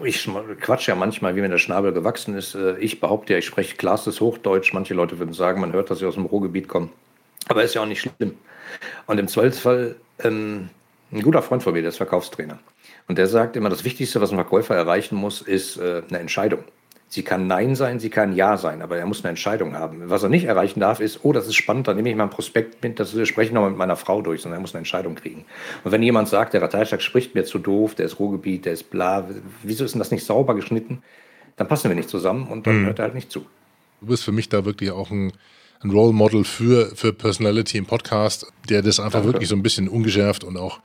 ich 0.02 0.28
quatsch 0.60 0.88
ja 0.88 0.94
manchmal, 0.94 1.36
wie 1.36 1.40
mir 1.40 1.48
der 1.48 1.58
Schnabel 1.58 1.92
gewachsen 1.92 2.34
ist. 2.36 2.54
Äh, 2.54 2.78
ich 2.78 3.00
behaupte 3.00 3.32
ja, 3.32 3.38
ich 3.40 3.46
spreche 3.46 3.76
klarstes 3.76 4.20
Hochdeutsch. 4.20 4.72
Manche 4.72 4.94
Leute 4.94 5.18
würden 5.18 5.34
sagen, 5.34 5.60
man 5.60 5.72
hört, 5.72 5.90
dass 5.90 5.98
ich 5.98 6.06
aus 6.06 6.14
dem 6.14 6.26
Ruhrgebiet 6.26 6.68
komme. 6.68 6.88
Aber 7.48 7.62
ist 7.62 7.74
ja 7.74 7.82
auch 7.82 7.86
nicht 7.86 8.00
schlimm. 8.00 8.36
Und 9.06 9.18
im 9.18 9.28
Zweifelsfall 9.28 9.96
ähm, 10.20 10.70
ein 11.14 11.22
guter 11.22 11.42
Freund 11.42 11.62
von 11.62 11.72
mir, 11.72 11.82
der 11.82 11.90
ist 11.90 11.96
Verkaufstrainer. 11.96 12.58
Und 13.08 13.18
der 13.18 13.26
sagt 13.26 13.56
immer, 13.56 13.70
das 13.70 13.84
Wichtigste, 13.84 14.20
was 14.20 14.30
ein 14.30 14.36
Verkäufer 14.36 14.74
erreichen 14.74 15.16
muss, 15.16 15.42
ist 15.42 15.76
äh, 15.76 16.02
eine 16.08 16.18
Entscheidung. 16.18 16.64
Sie 17.08 17.22
kann 17.22 17.46
Nein 17.46 17.76
sein, 17.76 18.00
sie 18.00 18.10
kann 18.10 18.34
Ja 18.34 18.56
sein, 18.56 18.82
aber 18.82 18.96
er 18.96 19.06
muss 19.06 19.22
eine 19.22 19.30
Entscheidung 19.30 19.74
haben. 19.74 20.10
Was 20.10 20.24
er 20.24 20.28
nicht 20.28 20.46
erreichen 20.46 20.80
darf, 20.80 20.98
ist, 20.98 21.20
oh, 21.22 21.32
das 21.32 21.46
ist 21.46 21.54
spannend, 21.54 21.86
dann 21.86 21.96
nehme 21.96 22.10
ich 22.10 22.16
mal 22.16 22.24
ein 22.24 22.30
Prospekt 22.30 22.82
mit, 22.82 22.98
das 22.98 23.10
spreche 23.10 23.48
ich 23.48 23.52
noch 23.52 23.68
mit 23.68 23.78
meiner 23.78 23.94
Frau 23.94 24.20
durch, 24.20 24.42
sondern 24.42 24.58
er 24.58 24.62
muss 24.62 24.74
eine 24.74 24.80
Entscheidung 24.80 25.14
kriegen. 25.14 25.44
Und 25.84 25.92
wenn 25.92 26.02
jemand 26.02 26.28
sagt, 26.28 26.54
der 26.54 26.62
Rateilschlag 26.62 27.02
spricht 27.02 27.36
mir 27.36 27.44
zu 27.44 27.60
doof, 27.60 27.94
der 27.94 28.06
ist 28.06 28.18
Ruhrgebiet, 28.18 28.64
der 28.64 28.72
ist 28.72 28.90
bla, 28.90 29.28
wieso 29.62 29.84
ist 29.84 29.92
denn 29.94 30.00
das 30.00 30.10
nicht 30.10 30.24
sauber 30.24 30.56
geschnitten? 30.56 31.02
Dann 31.56 31.68
passen 31.68 31.88
wir 31.88 31.94
nicht 31.94 32.08
zusammen 32.08 32.48
und 32.48 32.66
dann 32.66 32.80
mhm. 32.80 32.86
hört 32.86 32.98
er 32.98 33.04
halt 33.04 33.14
nicht 33.14 33.30
zu. 33.30 33.46
Du 34.00 34.08
bist 34.08 34.24
für 34.24 34.32
mich 34.32 34.48
da 34.48 34.64
wirklich 34.64 34.90
auch 34.90 35.12
ein, 35.12 35.32
ein 35.82 35.90
Role 35.90 36.12
Model 36.12 36.42
für, 36.42 36.96
für 36.96 37.12
Personality 37.12 37.78
im 37.78 37.86
Podcast, 37.86 38.52
der 38.68 38.82
das 38.82 38.98
einfach 38.98 39.20
Danke. 39.20 39.34
wirklich 39.34 39.48
so 39.48 39.54
ein 39.54 39.62
bisschen 39.62 39.88
ungeschärft 39.88 40.42
und 40.42 40.56
auch 40.56 40.80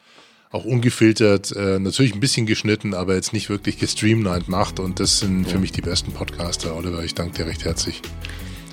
auch 0.52 0.66
ungefiltert, 0.66 1.56
äh, 1.56 1.78
natürlich 1.78 2.16
ein 2.16 2.20
bisschen 2.20 2.48
geschnitten, 2.48 2.96
aber 2.96 3.14
jetzt 3.16 3.34
nicht 3.34 3.50
wirklich 3.50 3.78
gestreamlined 3.78 4.50
macht. 4.50 4.80
Und 4.80 5.00
das 5.00 5.20
sind 5.20 5.44
ja. 5.44 5.52
für 5.52 5.60
mich 5.60 5.72
die 5.72 5.82
besten 5.82 6.12
Podcaster, 6.12 6.76
Oliver. 6.76 7.04
Ich 7.04 7.14
danke 7.14 7.38
dir 7.38 7.46
recht 7.46 7.66
herzlich. 7.66 8.02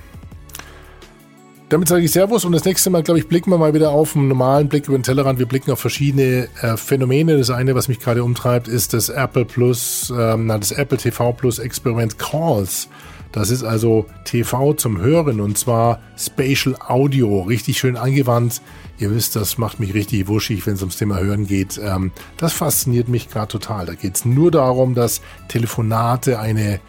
Damit 1.72 1.88
sage 1.88 2.04
ich 2.04 2.10
Servus 2.10 2.44
und 2.44 2.52
das 2.52 2.66
nächste 2.66 2.90
Mal, 2.90 3.02
glaube 3.02 3.18
ich, 3.18 3.28
blicken 3.28 3.50
wir 3.50 3.56
mal 3.56 3.72
wieder 3.72 3.92
auf 3.92 4.14
einen 4.14 4.28
normalen 4.28 4.68
Blick 4.68 4.88
über 4.88 4.98
den 4.98 5.04
Tellerrand. 5.04 5.38
Wir 5.38 5.46
blicken 5.46 5.70
auf 5.70 5.80
verschiedene 5.80 6.46
äh, 6.60 6.76
Phänomene. 6.76 7.38
Das 7.38 7.48
eine, 7.48 7.74
was 7.74 7.88
mich 7.88 7.98
gerade 7.98 8.22
umtreibt, 8.22 8.68
ist 8.68 8.92
das 8.92 9.08
Apple 9.08 9.46
Plus, 9.46 10.12
ähm, 10.14 10.48
das 10.48 10.72
Apple 10.72 10.98
TV 10.98 11.32
Plus 11.32 11.58
Experiment 11.58 12.18
Calls. 12.18 12.90
Das 13.32 13.48
ist 13.48 13.64
also 13.64 14.04
TV 14.24 14.74
zum 14.74 15.00
Hören 15.00 15.40
und 15.40 15.56
zwar 15.56 16.00
Spatial 16.18 16.76
Audio, 16.88 17.40
richtig 17.40 17.78
schön 17.78 17.96
angewandt. 17.96 18.60
Ihr 18.98 19.10
wisst, 19.10 19.34
das 19.34 19.56
macht 19.56 19.80
mich 19.80 19.94
richtig 19.94 20.28
wuschig, 20.28 20.66
wenn 20.66 20.74
es 20.74 20.82
ums 20.82 20.98
Thema 20.98 21.20
Hören 21.20 21.46
geht. 21.46 21.80
Ähm, 21.82 22.12
das 22.36 22.52
fasziniert 22.52 23.08
mich 23.08 23.30
gerade 23.30 23.48
total. 23.48 23.86
Da 23.86 23.94
geht 23.94 24.16
es 24.16 24.26
nur 24.26 24.50
darum, 24.50 24.94
dass 24.94 25.22
Telefonate 25.48 26.38
eine, 26.38 26.80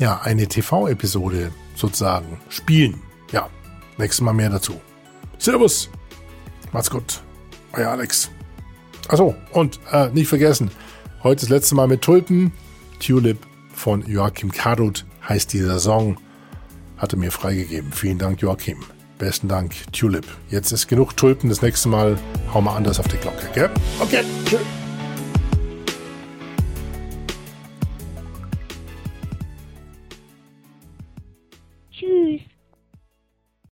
ja, 0.00 0.22
eine 0.24 0.48
TV-Episode 0.48 1.52
sozusagen 1.76 2.38
spielen. 2.48 3.00
Nächstes 3.98 4.20
Mal 4.20 4.32
mehr 4.32 4.50
dazu. 4.50 4.80
Servus, 5.38 5.90
macht's 6.72 6.90
gut. 6.90 7.20
Euer 7.72 7.90
Alex. 7.90 8.30
Achso, 9.08 9.34
und 9.52 9.78
äh, 9.92 10.08
nicht 10.10 10.28
vergessen, 10.28 10.70
heute 11.22 11.40
das 11.42 11.50
letzte 11.50 11.74
Mal 11.74 11.88
mit 11.88 12.02
Tulpen, 12.02 12.52
Tulip 13.00 13.38
von 13.72 14.06
Joachim 14.06 14.50
Karut 14.50 15.04
heißt 15.28 15.52
dieser 15.52 15.78
Song. 15.78 16.16
Hatte 16.96 17.16
mir 17.16 17.32
freigegeben. 17.32 17.92
Vielen 17.92 18.18
Dank, 18.18 18.40
Joachim. 18.40 18.78
Besten 19.18 19.48
Dank, 19.48 19.74
Tulip. 19.92 20.26
Jetzt 20.48 20.72
ist 20.72 20.88
genug 20.88 21.16
Tulpen. 21.16 21.48
Das 21.50 21.60
nächste 21.60 21.88
Mal 21.88 22.18
hauen 22.52 22.64
wir 22.64 22.72
anders 22.72 22.98
auf 22.98 23.08
die 23.08 23.16
Glocke, 23.16 23.46
gell? 23.54 23.70
Okay, 24.00 24.22
tschüss. 24.44 24.60